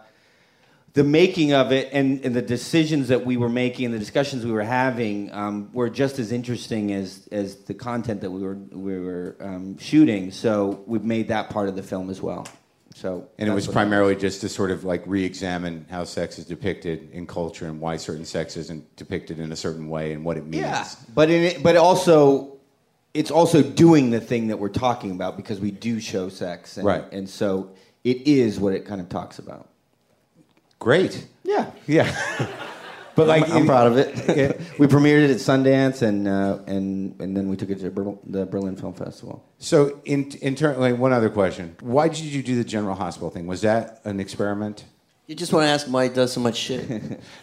[0.93, 4.45] the making of it and, and the decisions that we were making and the discussions
[4.45, 8.55] we were having um, were just as interesting as as the content that we were
[8.55, 10.31] we were um, shooting.
[10.33, 12.47] So we've made that part of the film as well.
[12.95, 17.11] So And it was primarily just to sort of like re-examine how sex is depicted
[17.13, 20.45] in culture and why certain sex isn't depicted in a certain way and what it
[20.45, 20.65] means.
[20.65, 22.59] Yeah, but in it, but also,
[23.15, 26.87] it's also doing the thing that we're talking about because we do show sex, and,
[26.87, 27.05] Right.
[27.11, 27.71] And so
[28.05, 29.70] it is what it kind of talks about.
[30.81, 31.27] Great.
[31.45, 32.11] Yeah, Yeah.
[33.15, 34.61] but like, I'm, I'm proud of it.
[34.79, 38.17] we premiered it at Sundance, and uh, and and then we took it to Ber-
[38.25, 39.45] the Berlin Film Festival.
[39.59, 43.31] So, in in turn, like, one other question: Why did you do the General Hospital
[43.31, 43.47] thing?
[43.47, 44.85] Was that an experiment?
[45.27, 46.91] You just want to ask why he does so much shit.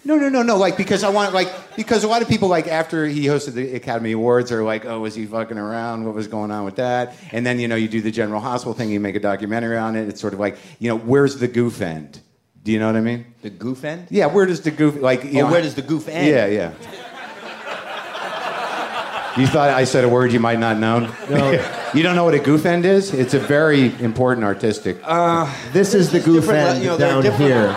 [0.03, 0.57] No, no, no, no.
[0.57, 3.75] Like because I want like because a lot of people like after he hosted the
[3.75, 6.03] Academy Awards are like, oh, was he fucking around?
[6.05, 7.15] What was going on with that?
[7.31, 9.95] And then you know you do the General Hospital thing, you make a documentary on
[9.95, 10.09] it.
[10.09, 12.19] It's sort of like you know where's the goof end?
[12.67, 13.23] Do you know what I mean?
[13.43, 14.07] The goof end.
[14.09, 15.23] Yeah, where does the goof like?
[15.23, 16.27] You Oh, know, where does the goof end?
[16.27, 16.73] Yeah, yeah.
[19.37, 21.09] You thought I said a word you might not know?
[21.29, 21.51] No.
[21.93, 23.13] you don't know what a goof end is?
[23.13, 24.97] It's a very important artistic.
[25.01, 27.73] Uh, This is the goof le- end you know, down here.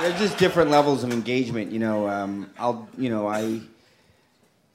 [0.00, 1.72] There's just different levels of engagement.
[1.72, 3.62] You know, um, I'll, you know, I.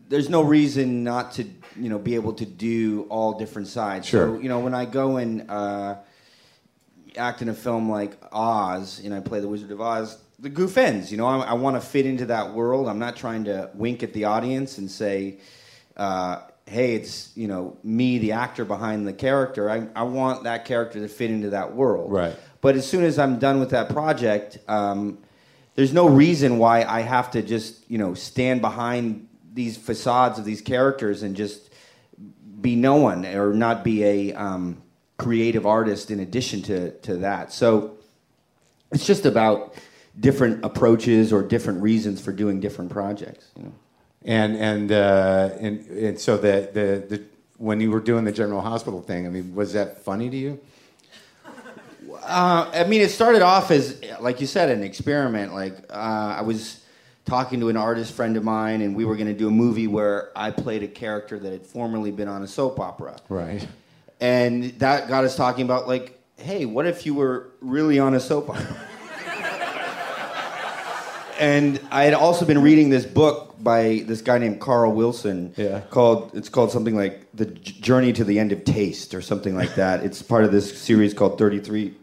[0.09, 1.43] There's no reason not to,
[1.79, 4.07] you know, be able to do all different sides.
[4.07, 4.35] Sure.
[4.35, 5.97] So, you know, when I go and uh,
[7.17, 10.77] act in a film like Oz, and I play the Wizard of Oz, the goof
[10.77, 11.11] ends.
[11.11, 12.87] You know, I, I want to fit into that world.
[12.87, 15.39] I'm not trying to wink at the audience and say,
[15.95, 20.65] uh, "Hey, it's you know me, the actor behind the character." I, I want that
[20.65, 22.11] character to fit into that world.
[22.11, 22.35] Right.
[22.61, 25.19] But as soon as I'm done with that project, um,
[25.75, 30.45] there's no reason why I have to just you know stand behind these facades of
[30.45, 31.71] these characters and just
[32.61, 34.81] be no one or not be a um,
[35.17, 37.51] creative artist in addition to to that.
[37.51, 37.97] So
[38.91, 39.75] it's just about
[40.19, 43.47] different approaches or different reasons for doing different projects.
[43.55, 43.73] You know.
[44.25, 47.23] And and uh, and and so the, the the
[47.57, 50.59] when you were doing the General Hospital thing, I mean, was that funny to you?
[52.23, 55.53] Uh, I mean, it started off as, like you said, an experiment.
[55.53, 56.83] Like uh, I was
[57.25, 59.87] talking to an artist friend of mine, and we were going to do a movie
[59.87, 63.17] where I played a character that had formerly been on a soap opera.
[63.29, 63.65] Right.
[64.19, 68.19] And that got us talking about like, hey, what if you were really on a
[68.19, 68.77] soap opera?
[71.39, 75.53] and I had also been reading this book by this guy named Carl Wilson.
[75.55, 75.81] Yeah.
[75.89, 79.55] Called it's called something like The J- Journey to the End of Taste or something
[79.55, 80.03] like that.
[80.03, 81.93] it's part of this series called Thirty Three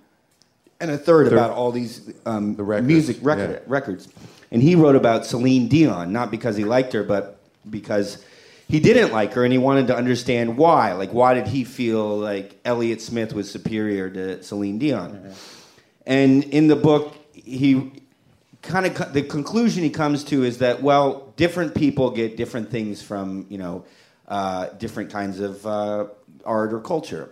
[0.80, 3.58] and a third Third- about all these um, The records, music record, yeah.
[3.66, 4.08] records.
[4.50, 7.38] And he wrote about Celine Dion, not because he liked her, but
[7.68, 8.24] because
[8.68, 10.92] he didn't like her and he wanted to understand why.
[10.92, 15.32] Like, why did he feel like Elliott Smith was superior to Celine Dion?
[16.06, 17.92] And in the book, he
[18.62, 23.02] kind of the conclusion he comes to is that well, different people get different things
[23.02, 23.84] from you know
[24.28, 26.06] uh, different kinds of uh,
[26.44, 27.30] art or culture.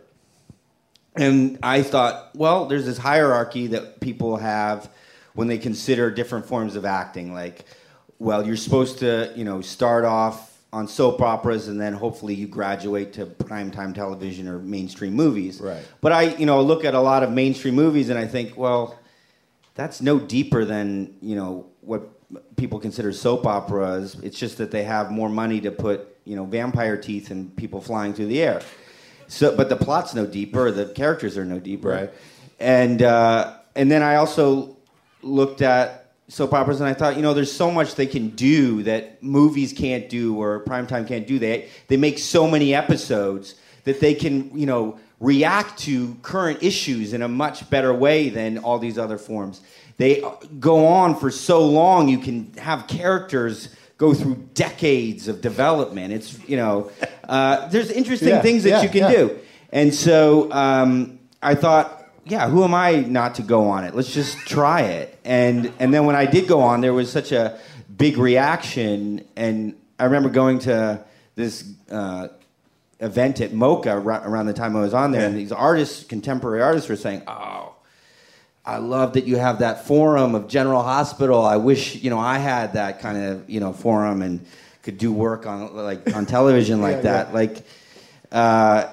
[1.15, 4.91] And I thought, well, there's this hierarchy that people have
[5.35, 7.35] when they consider different forms of acting.
[7.35, 7.65] Like,
[8.19, 12.47] well, you're supposed to, you know, start off on soap operas and then hopefully you
[12.47, 15.61] graduate to primetime television or mainstream movies.
[15.61, 15.83] Right.
[16.01, 18.99] But I, you know, look at a lot of mainstream movies and I think, well,
[19.75, 22.09] that's no deeper than, you know, what
[22.57, 24.17] people consider soap operas.
[24.23, 27.81] It's just that they have more money to put, you know, vampire teeth and people
[27.81, 28.63] flying through the air.
[29.29, 30.71] So, but the plot's no deeper.
[30.71, 31.89] The characters are no deeper.
[31.89, 32.11] Right.
[32.61, 34.77] And uh, and then I also
[35.23, 36.02] looked at
[36.33, 39.75] soap operas and I thought, you know, there's so much they can do that movies
[39.75, 41.39] can't do or primetime can't do.
[41.39, 43.55] They they make so many episodes
[43.85, 48.59] that they can, you know, react to current issues in a much better way than
[48.59, 49.61] all these other forms.
[49.99, 50.25] They
[50.59, 52.09] go on for so long.
[52.09, 53.69] You can have characters
[53.99, 56.15] go through decades of development.
[56.15, 56.91] It's you know,
[57.29, 59.13] uh, there's interesting Yeah, things that yeah, you can yeah.
[59.13, 59.39] do.
[59.71, 63.95] And so um, I thought, yeah, who am I not to go on it?
[63.95, 65.19] Let's just try it.
[65.25, 67.59] And and then when I did go on, there was such a
[67.97, 69.25] big reaction.
[69.37, 71.05] And I remember going to
[71.35, 72.29] this uh,
[73.01, 76.63] event at MOCA ra- around the time I was on there, and these artists, contemporary
[76.63, 77.75] artists, were saying, "Oh,
[78.65, 81.43] I love that you have that forum of General Hospital.
[81.45, 84.45] I wish you know I had that kind of you know forum and
[84.83, 87.29] could do work on like on television like Yeah, that.
[87.29, 87.35] yeah.
[87.35, 87.65] Like,
[88.33, 88.91] uh,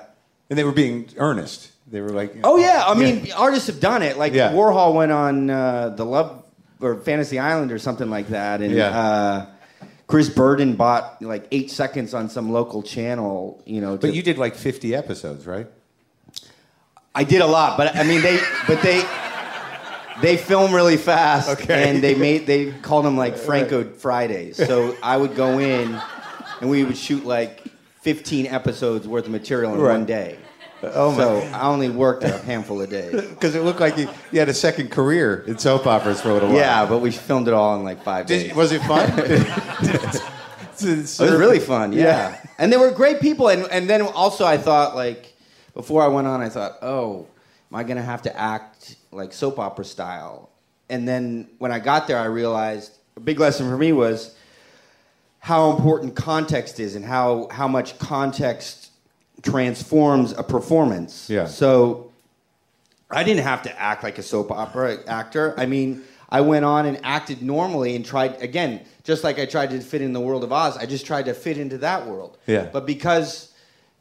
[0.50, 1.72] And they were being earnest.
[1.92, 4.18] They were like, oh yeah, I mean artists have done it.
[4.18, 4.52] Like Yeah.
[4.52, 6.44] Warhol went on uh, the Love
[6.82, 9.00] or Fantasy Island or something like that, and Yeah.
[9.00, 9.46] uh,
[10.08, 13.62] Chris Burden bought like eight seconds on some local channel.
[13.66, 15.68] You know, But you did like 50 episodes, right?
[17.16, 19.04] I did a lot, but I mean they, but they,
[20.22, 21.90] they film really fast, Okay.
[21.90, 24.58] and they made they called them like Franco Fridays.
[24.58, 26.00] So I would go in,
[26.62, 27.64] and we would shoot like
[28.02, 29.92] 15 episodes worth of material in Right.
[29.94, 30.38] one day.
[30.82, 33.14] Oh my so I only worked a handful of days.
[33.30, 36.34] Because it looked like you, you had a second career in soap operas for a
[36.34, 36.58] little while.
[36.58, 38.54] Yeah, but we filmed it all in like five days.
[38.54, 39.10] Was it fun?
[40.82, 42.40] It was really fun, yeah.
[42.58, 43.50] And they were great people.
[43.50, 45.34] And, and then also, I thought, like,
[45.74, 47.28] before I went on, I thought, oh,
[47.72, 50.50] am I going to have to act like soap opera style?
[50.90, 54.36] And then when I got there, I realized a big lesson for me was
[55.40, 58.79] how important context is and how, how much context
[59.44, 61.30] transforms a performance.
[61.30, 61.46] Yeah.
[61.46, 62.12] So
[63.10, 65.54] I didn't have to act like a soap opera actor.
[65.58, 69.72] I mean, I went on and acted normally and tried again, just like I tried
[69.72, 70.78] to fit in the world of Oz.
[70.78, 72.38] I just tried to fit into that world.
[72.46, 72.70] Yeah.
[72.72, 73.52] But because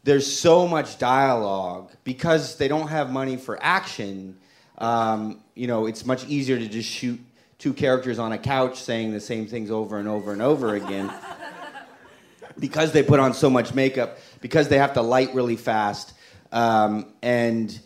[0.04, 4.36] there's so much dialogue, because they don't have money for action,
[4.78, 7.18] um, you know, it's much easier to just shoot
[7.58, 11.10] two characters on a couch saying the same things over and over and over again.
[12.58, 16.12] because they put on so much makeup, because they have to light really fast,
[16.52, 17.78] um, and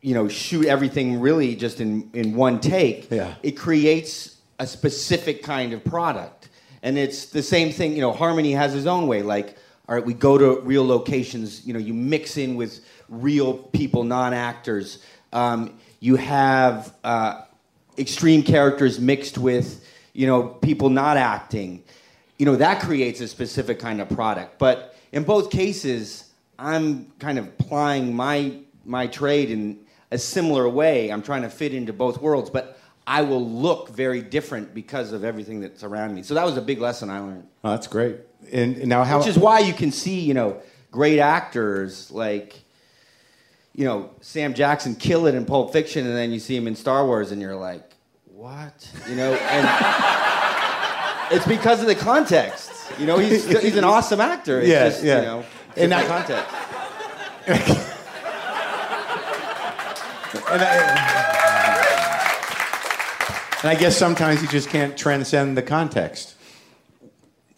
[0.00, 3.10] you know shoot everything really just in, in one take.
[3.10, 3.34] Yeah.
[3.42, 6.48] It creates a specific kind of product,
[6.82, 7.94] and it's the same thing.
[7.94, 9.22] You know, Harmony has his own way.
[9.22, 9.56] Like,
[9.88, 11.66] all right, we go to real locations.
[11.66, 15.02] You know, you mix in with real people, non-actors.
[15.32, 17.42] Um, you have uh,
[17.98, 21.82] extreme characters mixed with you know people not acting
[22.38, 27.38] you know that creates a specific kind of product but in both cases i'm kind
[27.38, 29.78] of plying my my trade in
[30.10, 34.20] a similar way i'm trying to fit into both worlds but i will look very
[34.22, 37.46] different because of everything that's around me so that was a big lesson i learned
[37.64, 38.16] Oh, that's great.
[38.52, 39.18] And now how?
[39.18, 40.60] which is why you can see you know
[40.90, 42.62] great actors like
[43.74, 46.74] you know sam jackson kill it in pulp fiction and then you see him in
[46.76, 47.84] star wars and you're like
[48.26, 49.66] what you know and
[51.36, 55.04] it's because of the context you know he's, he's an awesome actor it's Yeah, just
[55.04, 55.18] yeah.
[55.20, 55.44] you know
[55.76, 56.54] And and I- context
[60.50, 61.14] and I,
[63.60, 66.34] And I guess sometimes you just can't transcend the context.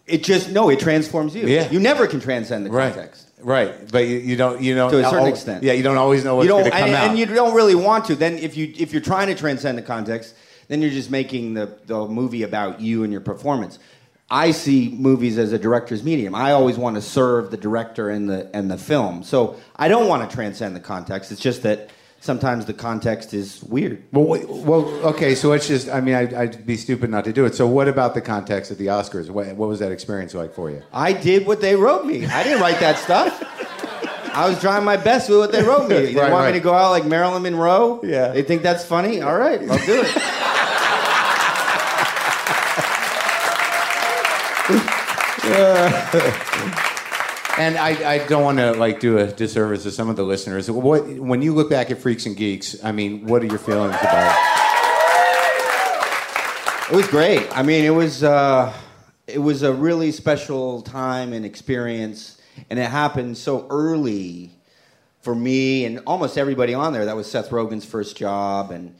[0.07, 1.47] It just no, it transforms you.
[1.47, 1.71] Yeah.
[1.71, 2.93] You never can transcend the Right.
[2.95, 3.29] context.
[3.43, 3.75] Right.
[3.93, 4.63] But you, you don't.
[4.63, 4.91] You don't.
[4.91, 5.63] To a certain extent.
[5.63, 5.75] Yeah.
[5.75, 7.09] You don't always know what's going to come and, out.
[7.11, 8.15] and you don't really want to.
[8.17, 10.35] Then if you if you're trying to transcend the context,
[10.69, 13.79] then you're just making the, the movie about you and your performance.
[14.31, 16.35] I see movies as a director's medium.
[16.35, 19.23] I always want to serve the director and the and the film.
[19.25, 21.33] So I don't want to transcend the context.
[21.33, 21.91] It's just that
[22.21, 24.03] sometimes the context is weird.
[24.13, 25.35] Well, wait- well, okay.
[25.35, 25.89] So it's just.
[25.89, 27.55] I mean, I, I'd be stupid not to do it.
[27.57, 29.31] So what about the context of the Oscars?
[29.31, 30.83] What, what was that experience like for you?
[30.93, 32.25] I did what they wrote me.
[32.27, 33.43] I didn't write that stuff.
[34.33, 35.97] I was trying my best with what they wrote me.
[36.13, 36.53] They Right, want right.
[36.55, 38.01] me to go out like Marilyn Monroe.
[38.05, 38.29] Yeah.
[38.29, 39.21] They think that's funny.
[39.23, 40.47] All right, I'll do it.
[47.59, 50.71] And I, I don't want to like do a disservice to some of the listeners.
[50.71, 52.83] What when you look back at Freaks and Geeks?
[52.83, 54.35] I mean, what are your feelings about
[56.89, 56.95] it?
[56.95, 57.47] It was great.
[57.55, 58.73] I mean, it was uh,
[59.27, 62.41] it was a really special time and experience,
[62.71, 64.53] and it happened so early
[65.21, 67.05] for me and almost everybody on there.
[67.05, 68.95] That was Seth Rogen's first job, and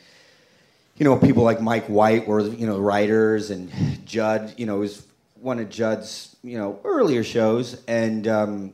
[0.97, 3.71] you know, people like Mike White were you know writers, and
[4.05, 8.73] Judd, you know, was one of Judd's you know earlier shows, and um,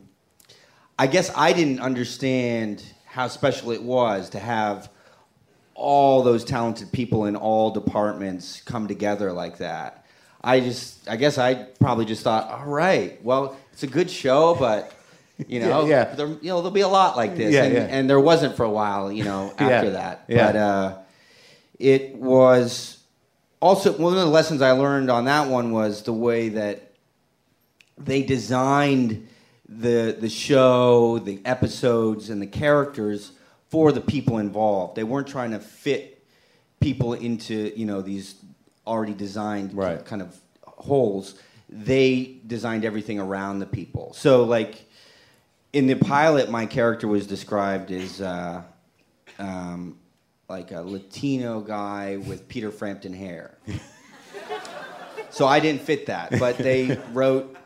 [0.99, 4.91] I guess I didn't understand how special it was to have
[5.75, 10.05] all those talented people in all departments come together like that.
[10.43, 14.55] I just, I guess I probably just thought, all right, well, it's a good show,
[14.55, 14.93] but
[15.47, 16.15] you know, Yeah, yeah.
[16.15, 17.87] There, you know, there'll be a lot like this, Yeah, and, yeah.
[17.91, 20.25] and there wasn't for a while, you know, after that.
[20.29, 20.99] But uh,
[21.79, 22.99] it was
[23.61, 26.86] also one of the lessons I learned on that one was the way that
[27.99, 29.29] they designed
[29.69, 33.33] the the show, the episodes, and the characters
[33.69, 34.97] for the people involved.
[34.97, 36.25] They weren't trying to fit
[36.81, 38.37] people into you know these
[38.87, 40.05] already designed Right.
[40.05, 41.35] kind of holes.
[41.69, 44.13] They designed everything around the people.
[44.15, 44.85] So like
[45.73, 48.63] in the pilot, my character was described as uh,
[49.41, 49.99] um,
[50.49, 53.59] like a Latino guy with Peter Frampton hair.
[55.31, 57.57] so I didn't fit that, but they wrote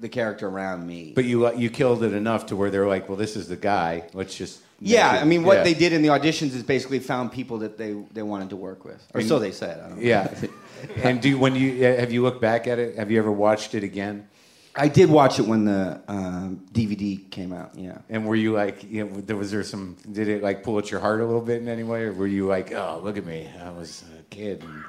[0.00, 1.12] the character around me.
[1.14, 4.08] But you you killed it enough to where they're like, well, this is the guy.
[4.12, 4.60] Let's just.
[4.80, 5.64] yeah, it- I mean, what yeah.
[5.64, 8.84] they did in the auditions is basically found people that they, they wanted to work
[8.84, 9.80] with, or And- so they said.
[9.80, 10.02] I don't know.
[10.02, 10.32] Yeah.
[11.02, 12.96] and do when you have you looked back at it?
[12.96, 14.28] Have you ever watched it again?
[14.78, 17.74] I did watch it when the um, DVD came out.
[17.74, 17.98] Yeah.
[18.08, 19.96] And were you like, you know, there was there some?
[20.12, 22.28] Did it like pull at your heart a little bit in any way, or were
[22.28, 24.62] you like, oh, look at me, I was a kid.
[24.62, 24.84] And...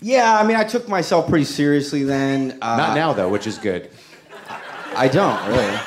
[0.00, 2.58] Yeah, I mean, I took myself pretty seriously then.
[2.60, 3.90] Uh, Not now though, which is good.
[4.94, 5.78] I don't really.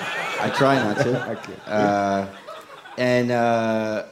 [0.41, 1.40] I try not to.
[1.69, 2.27] Uh,
[2.98, 4.03] and uh,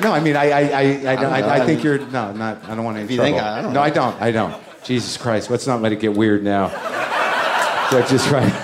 [0.00, 0.80] No, I mean, I, I, I,
[1.12, 2.64] I, don't- I, I I think mean- you're no, not.
[2.68, 3.02] I don't want to.
[3.12, 3.84] you think I- I don't no, know.
[3.84, 4.20] I don't.
[4.20, 4.54] I don't.
[4.82, 6.68] Jesus Christ, let's not let it get weird now.
[7.90, 8.61] so just right.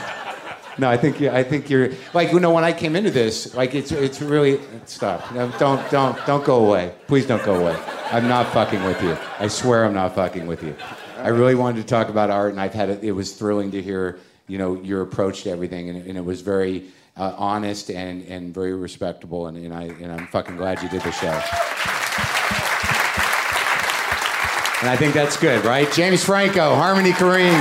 [0.79, 1.29] No, I think you.
[1.31, 4.61] I think you're like you know when I came into this, like it's it's really
[4.87, 5.33] stop.
[5.35, 6.95] No, don't don't don't go away.
[7.09, 7.77] Please don't go away.
[8.13, 9.19] I'm not fucking with you.
[9.41, 10.77] I swear I'm not fucking with you.
[11.17, 13.03] I really wanted to talk about art, and I've had it.
[13.03, 16.43] It was thrilling to hear you know your approach to everything, and, and it was
[16.43, 16.85] very
[17.17, 21.03] uh, honest and and very respectable, and, and I and I'm fucking glad you did
[21.03, 21.41] the show.
[24.81, 25.91] And I think that's good, right?
[25.93, 27.59] James Franco, Harmony Korine,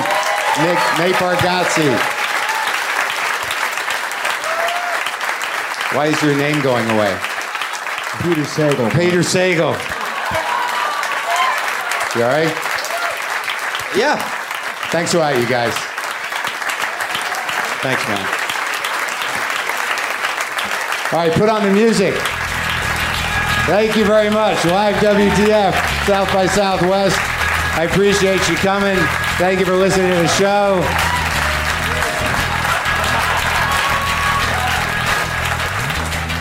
[0.61, 2.16] Nick Nate Bargatze.
[5.93, 7.17] Why is your name going away?
[8.21, 8.91] Peter Sagal.
[8.93, 9.73] Peter Sagal.
[12.15, 12.53] You all right?
[13.95, 14.17] yeah,
[14.91, 15.73] Thanks a lot, you guys.
[17.83, 18.25] thanks, man.
[21.11, 22.15] All right, put on the music.
[23.65, 24.63] Thank you very much.
[24.65, 25.73] Live WTF,
[26.05, 27.17] South by Southwest.
[27.77, 28.97] I appreciate you coming.
[29.37, 30.81] Thank you for listening to the show.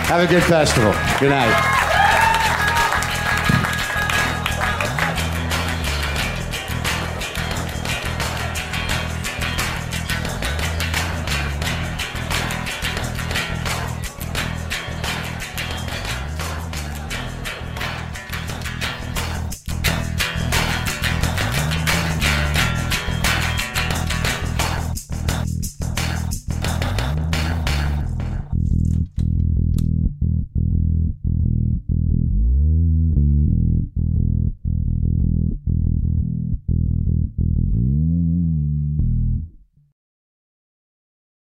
[0.06, 0.92] Have a good festival.
[1.18, 1.75] Good night.